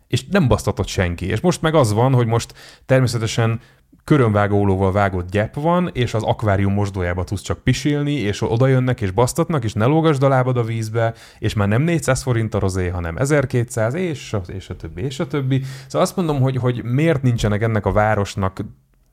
És 0.09 0.25
nem 0.27 0.49
basztatott 0.49 0.87
senki. 0.87 1.27
És 1.27 1.41
most 1.41 1.63
meg 1.63 1.75
az 1.75 1.93
van, 1.93 2.13
hogy 2.13 2.27
most 2.27 2.55
természetesen 2.87 3.61
körönvágólóval 4.05 4.93
vágott 4.93 5.31
gyep 5.31 5.55
van, 5.55 5.91
és 5.93 6.15
az 6.15 6.23
akvárium 6.23 6.73
mosdójába 6.73 7.25
tudsz 7.25 7.43
csak 7.43 7.59
pisilni, 7.59 8.13
és 8.13 8.43
oda 8.43 8.67
jönnek 8.67 9.01
és 9.01 9.11
basztatnak, 9.11 9.65
és 9.65 9.73
ne 9.73 9.85
lógasd 9.85 10.23
a 10.23 10.29
lábad 10.29 10.57
a 10.57 10.63
vízbe, 10.63 11.15
és 11.39 11.55
már 11.55 11.69
nem 11.69 11.83
400 11.83 12.23
forint 12.23 12.55
a 12.55 12.59
rozé, 12.59 12.89
hanem 12.89 13.17
1200, 13.17 13.95
és 13.95 14.33
a, 14.33 14.43
és 14.47 14.69
a 14.69 14.77
többi, 14.77 15.03
és 15.03 15.21
a 15.21 15.27
többi. 15.27 15.63
Szóval 15.87 16.07
azt 16.07 16.17
mondom, 16.17 16.41
hogy, 16.41 16.57
hogy 16.57 16.85
miért 16.85 17.23
nincsenek 17.23 17.63
ennek 17.63 17.87
a 17.87 17.93
városnak 17.93 18.61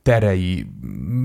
terei, 0.02 0.66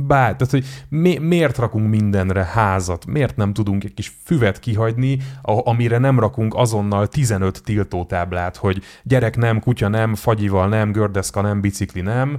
bár, 0.07 0.35
tehát 0.35 0.51
hogy 0.51 0.65
mi, 0.89 1.17
miért 1.17 1.57
rakunk 1.57 1.89
mindenre 1.89 2.43
házat, 2.43 3.05
miért 3.05 3.35
nem 3.35 3.53
tudunk 3.53 3.83
egy 3.83 3.93
kis 3.93 4.17
füvet 4.23 4.59
kihagyni, 4.59 5.17
amire 5.41 5.97
nem 5.97 6.19
rakunk 6.19 6.53
azonnal 6.55 7.07
15 7.07 7.63
tiltótáblát, 7.63 8.57
hogy 8.57 8.81
gyerek 9.03 9.37
nem, 9.37 9.59
kutya 9.59 9.87
nem, 9.87 10.15
fagyival 10.15 10.67
nem, 10.67 10.91
gördeszka 10.91 11.41
nem, 11.41 11.61
bicikli 11.61 12.01
nem, 12.01 12.37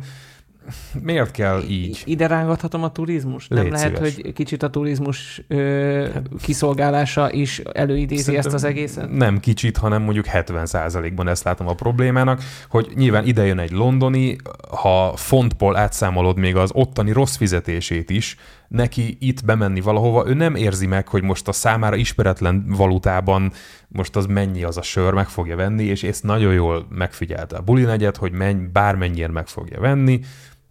miért 1.02 1.31
kell 1.31 1.62
így? 1.68 2.02
Ide 2.05 2.26
rángathatom 2.26 2.83
a 2.83 2.92
turizmus? 2.92 3.48
Nem 3.48 3.62
Légy 3.62 3.72
lehet, 3.72 3.96
szíves. 3.96 4.14
hogy 4.14 4.33
kicsit 4.33 4.62
a 4.62 4.70
turizmus 4.70 5.42
ö, 5.48 6.09
kiszolgálása 6.42 7.33
is 7.33 7.59
előidézi 7.59 8.22
Szerintem 8.22 8.46
ezt 8.46 8.64
az 8.64 8.64
egészet? 8.64 9.11
Nem 9.11 9.40
kicsit, 9.40 9.76
hanem 9.76 10.02
mondjuk 10.02 10.26
70%-ban 10.33 11.29
ezt 11.29 11.44
látom 11.44 11.68
a 11.68 11.74
problémának, 11.74 12.42
hogy 12.68 12.92
nyilván 12.94 13.26
ide 13.26 13.46
jön 13.46 13.59
egy 13.59 13.70
londoni, 13.70 14.37
ha 14.70 15.12
fontból 15.16 15.76
átszámolod 15.76 16.38
még 16.38 16.57
az 16.57 16.70
ottani 16.74 17.12
rossz 17.12 17.37
fizetését 17.37 18.11
is, 18.11 18.37
neki 18.68 19.16
itt 19.20 19.44
bemenni 19.44 19.81
valahova, 19.81 20.29
ő 20.29 20.35
nem 20.35 20.55
érzi 20.55 20.87
meg, 20.87 21.09
hogy 21.09 21.22
most 21.22 21.48
a 21.48 21.52
számára 21.52 21.96
ismeretlen 21.96 22.64
valutában 22.68 23.52
most 23.88 24.16
az 24.16 24.26
mennyi 24.26 24.64
az 24.64 24.76
a 24.76 24.83
sör, 24.83 25.12
meg 25.12 25.29
fogja 25.29 25.57
venni, 25.57 25.85
és 25.85 26.02
ezt 26.02 26.22
nagyon 26.22 26.52
jól 26.52 26.87
megfigyelte 26.90 27.57
a 27.57 27.62
buli 27.62 27.83
negyed, 27.83 28.16
hogy 28.16 28.33
menj, 28.33 28.66
bármennyire 28.72 29.29
meg 29.29 29.46
fogja 29.46 29.81
venni, 29.81 30.20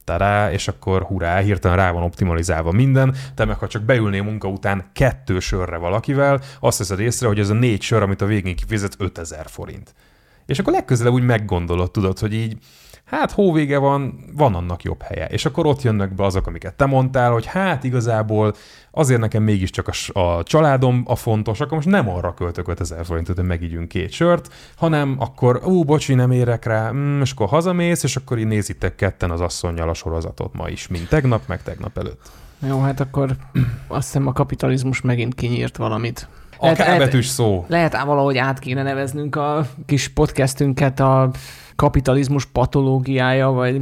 tará, 0.05 0.51
és 0.51 0.67
akkor 0.67 1.01
hurrá, 1.01 1.37
hirtelen 1.37 1.77
rá 1.77 1.91
van 1.91 2.03
optimalizálva 2.03 2.71
minden, 2.71 3.15
te 3.35 3.45
meg 3.45 3.57
ha 3.57 3.67
csak 3.67 3.81
beülnél 3.81 4.23
munka 4.23 4.47
után 4.47 4.89
kettő 4.93 5.39
sörre 5.39 5.77
valakivel, 5.77 6.41
azt 6.59 6.77
veszed 6.77 6.99
észre, 6.99 7.27
hogy 7.27 7.39
ez 7.39 7.49
a 7.49 7.53
négy 7.53 7.81
sör, 7.81 8.01
amit 8.01 8.21
a 8.21 8.25
végén 8.25 8.55
kifizet 8.55 8.95
5000 8.97 9.45
forint. 9.49 9.93
És 10.45 10.59
akkor 10.59 10.73
legközelebb 10.73 11.13
úgy 11.13 11.25
meggondolod, 11.25 11.91
tudod, 11.91 12.19
hogy 12.19 12.33
így, 12.33 12.57
hát 13.05 13.31
hóvége 13.31 13.77
van, 13.77 14.19
van 14.33 14.55
annak 14.55 14.83
jobb 14.83 15.01
helye. 15.01 15.25
És 15.25 15.45
akkor 15.45 15.65
ott 15.65 15.81
jönnek 15.81 16.15
be 16.15 16.23
azok, 16.23 16.47
amiket 16.47 16.73
te 16.73 16.85
mondtál, 16.85 17.31
hogy 17.31 17.45
hát 17.45 17.83
igazából 17.83 18.53
azért 18.91 19.19
nekem 19.19 19.43
mégiscsak 19.43 19.87
a, 19.87 20.19
a 20.19 20.43
családom 20.43 21.03
a 21.07 21.15
fontos, 21.15 21.59
akkor 21.59 21.75
most 21.75 21.87
nem 21.87 22.09
arra 22.09 22.33
költök 22.33 22.67
5000 22.67 23.05
forintot, 23.05 23.35
hogy 23.35 23.45
megígyünk 23.45 23.87
két 23.87 24.11
sört, 24.11 24.53
hanem 24.75 25.15
akkor, 25.19 25.61
ú, 25.65 25.83
bocsi, 25.83 26.13
nem 26.13 26.31
érek 26.31 26.65
rá, 26.65 26.91
mm, 26.91 27.21
és 27.21 27.31
akkor 27.31 27.47
hazamész, 27.47 28.03
és 28.03 28.15
akkor 28.15 28.37
így 28.37 28.47
nézitek 28.47 28.95
ketten 28.95 29.31
az 29.31 29.41
asszonynal 29.41 29.89
a 29.89 29.93
sorozatot 29.93 30.53
ma 30.53 30.69
is, 30.69 30.87
mint 30.87 31.09
tegnap, 31.09 31.41
meg 31.47 31.63
tegnap 31.63 31.97
előtt. 31.97 32.31
Jó, 32.67 32.81
hát 32.81 32.99
akkor 32.99 33.35
azt 33.87 34.05
hiszem 34.05 34.27
a 34.27 34.31
kapitalizmus 34.31 35.01
megint 35.01 35.35
kinyírt 35.35 35.77
valamit. 35.77 36.27
A 36.57 36.63
Lehet- 36.63 36.77
lehet- 36.77 36.97
kábetűs 36.97 37.27
szó. 37.27 37.65
Lehet 37.67 37.95
ám 37.95 38.07
valahogy 38.07 38.37
át 38.37 38.59
kéne 38.59 38.83
neveznünk 38.83 39.35
a 39.35 39.67
kis 39.85 40.07
podcastünket 40.07 40.99
a 40.99 41.31
kapitalizmus 41.75 42.45
patológiája, 42.45 43.47
vagy 43.47 43.79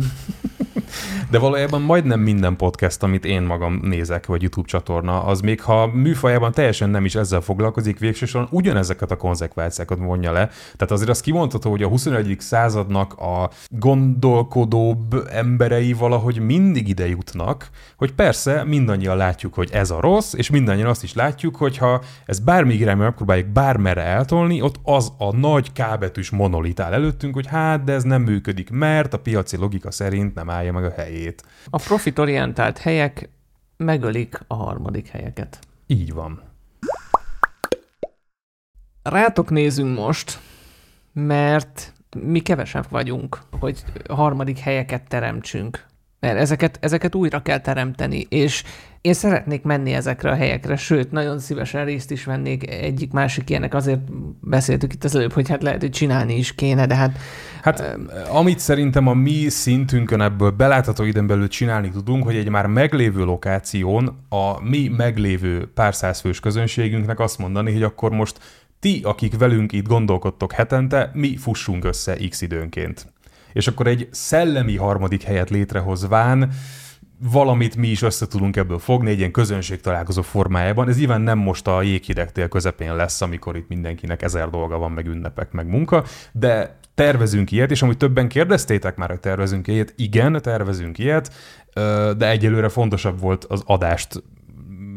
De 1.29 1.39
valójában 1.39 1.81
majdnem 1.81 2.19
minden 2.19 2.55
podcast, 2.55 3.03
amit 3.03 3.25
én 3.25 3.41
magam 3.41 3.79
nézek, 3.81 4.25
vagy 4.25 4.41
YouTube 4.41 4.67
csatorna, 4.67 5.23
az 5.23 5.39
még 5.39 5.61
ha 5.61 5.87
műfajában 5.87 6.51
teljesen 6.51 6.89
nem 6.89 7.05
is 7.05 7.15
ezzel 7.15 7.41
foglalkozik, 7.41 7.99
végsősorban 7.99 8.49
ugyanezeket 8.51 9.11
a 9.11 9.17
konzekvenciákat 9.17 9.97
vonja 9.97 10.31
le. 10.31 10.47
Tehát 10.47 10.91
azért 10.91 11.09
azt 11.09 11.21
kimondható, 11.21 11.69
hogy 11.69 11.83
a 11.83 11.87
21. 11.87 12.35
századnak 12.39 13.13
a 13.13 13.49
gondolkodóbb 13.69 15.27
emberei 15.31 15.93
valahogy 15.93 16.39
mindig 16.39 16.87
ide 16.87 17.07
jutnak, 17.07 17.69
hogy 17.97 18.13
persze 18.13 18.63
mindannyian 18.63 19.17
látjuk, 19.17 19.53
hogy 19.53 19.69
ez 19.71 19.89
a 19.89 19.99
rossz, 19.99 20.33
és 20.33 20.49
mindannyian 20.49 20.87
azt 20.87 21.03
is 21.03 21.13
látjuk, 21.13 21.55
hogy 21.55 21.77
ha 21.77 22.01
ez 22.25 22.39
bármi 22.39 22.73
irányba 22.73 23.03
megpróbáljuk 23.03 23.47
bármerre 23.47 24.03
eltolni, 24.03 24.61
ott 24.61 24.79
az 24.83 25.13
a 25.17 25.35
nagy 25.35 25.71
kábetűs 25.71 26.29
monolit 26.29 26.79
áll 26.79 26.93
előttünk, 26.93 27.33
hogy 27.33 27.47
hát, 27.47 27.83
de 27.83 27.93
ez 27.93 28.03
nem 28.03 28.21
működik, 28.21 28.69
mert 28.69 29.13
a 29.13 29.19
piaci 29.19 29.57
logika 29.57 29.91
szerint 29.91 30.35
nem 30.35 30.49
állja 30.49 30.71
meg 30.71 30.82
a 30.83 30.91
helyét. 30.91 31.43
a 31.69 31.77
profitorientált 31.77 32.77
helyek 32.77 33.29
megölik 33.77 34.39
a 34.47 34.55
harmadik 34.55 35.07
helyeket. 35.07 35.59
Így 35.87 36.13
van. 36.13 36.41
Rátok 39.03 39.49
nézünk 39.49 39.97
most, 39.97 40.39
mert 41.13 41.93
mi 42.17 42.39
kevesebb 42.39 42.85
vagyunk, 42.89 43.39
hogy 43.59 43.83
harmadik 44.09 44.57
helyeket 44.57 45.07
teremtsünk. 45.07 45.85
Mert 46.23 46.37
ezeket, 46.37 46.77
ezeket 46.81 47.15
újra 47.15 47.41
kell 47.41 47.59
teremteni, 47.59 48.25
és 48.29 48.63
én 49.01 49.13
szeretnék 49.13 49.63
menni 49.63 49.93
ezekre 49.93 50.29
a 50.31 50.35
helyekre, 50.35 50.75
sőt, 50.75 51.11
nagyon 51.11 51.39
szívesen 51.39 51.85
részt 51.85 52.11
is 52.11 52.23
vennék 52.23 52.69
egyik-másik 52.69 53.49
ilyenek, 53.49 53.73
azért 53.73 53.99
beszéltük 54.39 54.93
itt 54.93 55.03
az 55.03 55.15
előbb, 55.15 55.31
hogy 55.31 55.49
hát 55.49 55.63
lehet, 55.63 55.81
hogy 55.81 55.89
csinálni 55.89 56.37
is 56.37 56.55
kéne, 56.55 56.85
de 56.85 56.95
hát 56.95 57.17
Hát 57.61 57.97
amit 58.29 58.59
szerintem 58.59 59.07
a 59.07 59.13
mi 59.13 59.49
szintünkön 59.49 60.21
ebből 60.21 60.51
belátható 60.51 61.03
időn 61.03 61.27
belül 61.27 61.47
csinálni 61.47 61.89
tudunk, 61.89 62.23
hogy 62.23 62.35
egy 62.35 62.49
már 62.49 62.65
meglévő 62.65 63.23
lokáción 63.23 64.25
a 64.29 64.61
mi 64.61 64.87
meglévő 64.87 65.71
pár 65.73 65.95
százfős 65.95 66.39
közönségünknek 66.39 67.19
azt 67.19 67.37
mondani, 67.37 67.73
hogy 67.73 67.83
akkor 67.83 68.11
most 68.11 68.39
ti, 68.79 69.01
akik 69.03 69.37
velünk 69.37 69.71
itt 69.71 69.87
gondolkodtok 69.87 70.51
hetente, 70.51 71.11
mi 71.13 71.37
fussunk 71.37 71.85
össze 71.85 72.15
x 72.29 72.41
időnként. 72.41 73.12
És 73.53 73.67
akkor 73.67 73.87
egy 73.87 74.07
szellemi 74.11 74.77
harmadik 74.77 75.23
helyet 75.23 75.49
létrehozván 75.49 76.51
valamit 77.31 77.75
mi 77.75 77.87
is 77.87 78.01
össze 78.01 78.27
tudunk 78.27 78.55
ebből 78.55 78.79
fogni 78.79 79.09
egy 79.09 79.17
ilyen 79.17 79.31
közönség 79.31 79.81
találkozó 79.81 80.21
formájában. 80.21 80.89
Ez 80.89 80.97
nyilván 80.97 81.21
nem 81.21 81.37
most 81.37 81.67
a 81.67 81.81
jéghidegtél 81.81 82.47
közepén 82.47 82.95
lesz, 82.95 83.21
amikor 83.21 83.55
itt 83.55 83.67
mindenkinek 83.67 84.21
ezer 84.21 84.49
dolga 84.49 84.77
van, 84.77 84.91
meg 84.91 85.05
ünnepek, 85.07 85.51
meg 85.51 85.67
munka, 85.67 86.03
de 86.31 86.77
tervezünk 86.95 87.51
ilyet, 87.51 87.71
és 87.71 87.81
amit 87.81 87.97
többen 87.97 88.27
kérdeztétek 88.27 88.95
már, 88.95 89.09
hogy 89.09 89.19
tervezünk 89.19 89.67
ilyet, 89.67 89.93
igen, 89.97 90.41
tervezünk 90.41 90.97
ilyet, 90.97 91.33
de 92.17 92.29
egyelőre 92.29 92.69
fontosabb 92.69 93.19
volt 93.19 93.43
az 93.43 93.63
adást 93.65 94.23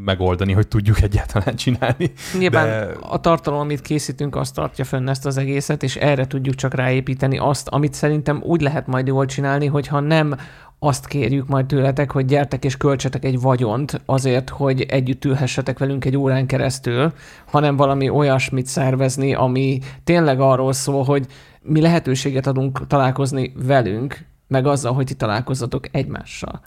megoldani, 0.07 0.53
hogy 0.53 0.69
tudjuk 0.69 1.03
egyáltalán 1.03 1.57
csinálni. 1.57 2.13
Nyilván 2.39 2.67
De- 2.67 2.97
a 3.01 3.21
tartalom, 3.21 3.61
amit 3.61 3.81
készítünk, 3.81 4.37
azt 4.37 4.55
tartja 4.55 4.85
fönn 4.85 5.09
ezt 5.09 5.27
az 5.27 5.37
egészet, 5.37 5.83
és 5.83 5.97
erre 5.97 6.27
tudjuk 6.27 6.55
csak 6.55 6.75
ráépíteni 6.75 7.39
azt, 7.39 7.69
amit 7.69 7.95
szerintem 7.95 8.41
úgy 8.43 8.61
lehet 8.61 8.87
majd 8.87 9.07
jól 9.07 9.27
csinálni, 9.27 9.67
hogyha 9.67 10.01
nem 10.01 10.37
azt 10.79 11.07
kérjük 11.07 11.47
majd 11.47 11.67
tőletek, 11.67 12.11
hogy 12.11 12.25
gyertek 12.25 12.65
és 12.65 12.77
költsetek 12.77 13.25
egy 13.25 13.41
vagyont 13.41 14.01
azért, 14.05 14.51
hogy 14.51 14.81
együtt 14.81 15.25
ülhessetek 15.25 15.79
velünk 15.79 16.05
egy 16.05 16.17
órán 16.17 16.47
keresztül, 16.47 17.13
hanem 17.47 17.77
valami 17.77 18.09
olyasmit 18.09 18.67
szervezni, 18.67 19.35
ami 19.35 19.79
tényleg 20.05 20.41
arról 20.41 20.73
szól, 20.73 21.05
hogy 21.05 21.27
mi 21.63 21.81
lehetőséget 21.81 22.47
adunk 22.47 22.87
találkozni 22.87 23.53
velünk, 23.57 24.25
meg 24.49 24.67
azzal, 24.67 24.93
hogy 24.93 25.07
ti 25.07 25.15
találkozzatok 25.15 25.85
egymással. 25.91 26.61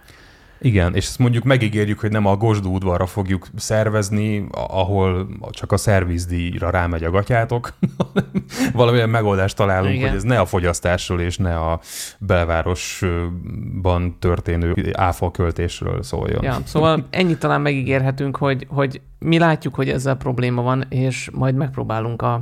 Igen, 0.62 0.96
és 0.96 1.06
ezt 1.06 1.20
mondjuk 1.20 1.44
megígérjük, 1.44 2.00
hogy 2.00 2.12
nem 2.12 2.26
a 2.26 2.38
Gosdú 2.38 2.74
udvarra 2.74 3.06
fogjuk 3.06 3.48
szervezni, 3.56 4.46
ahol 4.52 5.28
csak 5.52 5.72
a 5.72 5.78
szervizdíjra 5.78 6.70
rámegy 6.70 7.04
a 7.04 7.12
gatyátok, 7.12 7.74
hanem 7.98 8.30
valamilyen 8.74 9.10
megoldást 9.10 9.56
találunk, 9.56 9.94
Igen. 9.94 10.08
hogy 10.08 10.18
ez 10.18 10.24
ne 10.24 10.40
a 10.40 10.46
fogyasztásról 10.46 11.22
és 11.22 11.38
ne 11.38 11.56
a 11.56 11.80
belvárosban 12.18 14.16
történő 14.20 14.74
áfa 14.92 15.32
költésről 15.32 16.04
szóljon. 16.04 16.44
Ja, 16.44 16.58
szóval 16.66 17.08
ennyit 17.10 17.40
talán 17.40 17.62
megígérhetünk, 17.62 18.38
hogy, 18.38 18.68
hogy 18.70 19.02
mi 19.20 19.38
látjuk, 19.38 19.76
hogy 19.76 19.90
ezzel 19.90 20.16
probléma 20.16 20.62
van, 20.62 20.86
és 20.90 21.30
majd 21.34 21.56
megpróbálunk 21.56 22.22
a 22.22 22.40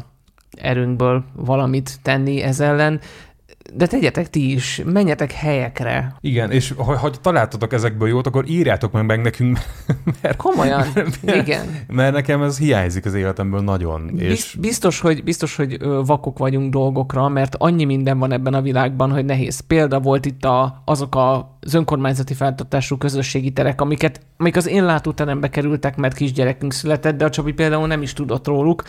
erőnkből 0.58 1.23
valamit 1.36 1.99
tenni 2.01 2.41
ez 2.41 2.60
ellen, 2.60 2.99
de 3.73 3.88
tegyetek 3.88 4.30
ti 4.30 4.51
is, 4.51 4.82
menjetek 4.86 5.32
helyekre. 5.32 6.15
Igen, 6.21 6.51
és 6.51 6.73
ha, 6.77 6.97
ha 6.97 7.10
találtatok 7.10 7.73
ezekből 7.73 8.08
jót, 8.08 8.27
akkor 8.27 8.49
írjátok 8.49 8.91
meg, 8.91 9.06
meg 9.06 9.21
nekünk, 9.21 9.60
mert, 10.21 10.36
Komolyan, 10.36 10.86
igen. 11.41 11.86
mert 11.88 12.13
nekem 12.13 12.41
ez 12.41 12.58
hiányzik 12.58 13.06
az 13.06 13.13
életemből 13.13 13.62
nagyon. 13.62 14.19
És. 14.19 14.58
Biztos, 14.60 14.99
hogy, 14.99 15.23
biztos, 15.23 15.56
hogy 15.56 15.77
vakok 16.06 16.38
vagyunk 16.38 16.71
dolgokra, 16.71 17.27
mert 17.27 17.56
annyi 17.58 17.86
minden 17.86 18.19
van 18.19 18.32
ebben 18.32 18.53
a 18.53 18.62
világban, 18.62 19.12
hogy 19.12 19.25
nehéz. 19.25 19.60
Példa 19.60 19.99
volt 19.99 20.25
itt 20.25 20.45
a, 20.45 20.82
azok 20.86 21.15
a, 21.15 21.58
az 21.62 21.73
önkormányzati 21.73 22.34
feltartású 22.34 22.97
közösségi 22.97 23.51
terek, 23.51 23.82
amiket, 23.82 24.21
amik 24.38 24.56
az 24.56 24.67
én 24.67 24.86
látóterembe 24.86 25.49
kerültek, 25.49 25.95
mert 25.95 26.15
kisgyerekünk 26.15 26.73
született, 26.73 27.17
de 27.17 27.25
a 27.25 27.30
Csabi 27.30 27.51
például 27.51 27.88
nem 27.88 28.01
is 28.01 28.13
tudott 28.13 28.47
róluk. 28.47 28.84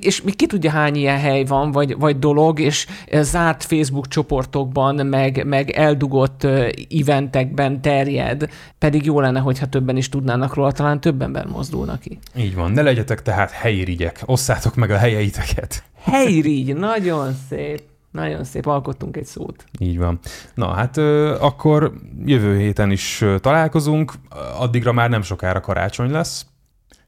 És 0.00 0.22
mi 0.22 0.32
ki 0.32 0.46
tudja, 0.46 0.70
hány 0.70 0.96
ilyen 0.96 1.18
hely 1.18 1.44
van, 1.44 1.70
vagy, 1.70 1.96
vagy 1.98 2.18
dolog, 2.18 2.60
és 2.60 2.86
eh, 3.06 3.22
zárt 3.22 3.64
Facebook 3.64 4.08
csoportokban, 4.08 5.06
meg, 5.06 5.46
meg 5.46 5.70
eldugott 5.70 6.44
ö, 6.44 6.68
eventekben 7.00 7.80
terjed, 7.80 8.48
pedig 8.78 9.04
jó 9.04 9.20
lenne, 9.20 9.40
hogyha 9.40 9.66
többen 9.66 9.96
is 9.96 10.08
tudnának 10.08 10.54
róla, 10.54 10.72
talán 10.72 11.00
több 11.00 11.22
ember 11.22 11.46
mozdulnak 11.46 12.00
ki. 12.00 12.18
így 12.36 12.54
van, 12.54 12.70
ne 12.70 12.82
legyetek 12.82 13.22
tehát 13.22 13.50
helyi 13.50 13.84
rigyek, 13.84 14.22
osszátok 14.24 14.74
meg 14.74 14.90
a 14.90 14.96
helyeiteket. 14.96 15.82
Helyrigy, 16.02 16.76
nagyon 16.76 17.34
szép. 17.48 17.82
Nagyon 18.10 18.44
szép, 18.44 18.66
alkottunk 18.66 19.16
egy 19.16 19.24
szót. 19.24 19.64
Így 19.78 19.98
van. 19.98 20.18
Na 20.54 20.72
hát 20.74 20.96
ö, 20.96 21.36
akkor 21.40 21.92
jövő 22.24 22.58
héten 22.58 22.90
is 22.90 23.24
találkozunk, 23.40 24.12
addigra 24.58 24.92
már 24.92 25.10
nem 25.10 25.22
sokára 25.22 25.60
karácsony 25.60 26.10
lesz. 26.10 26.46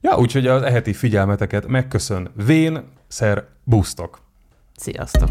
Ja, 0.01 0.19
úgyhogy 0.19 0.47
az 0.47 0.63
eheti 0.63 0.93
figyelmeteket 0.93 1.67
megköszön 1.67 2.31
Vén, 2.35 2.83
szer, 3.09 3.45
busztok! 3.65 4.21
Sziasztok! 4.77 5.29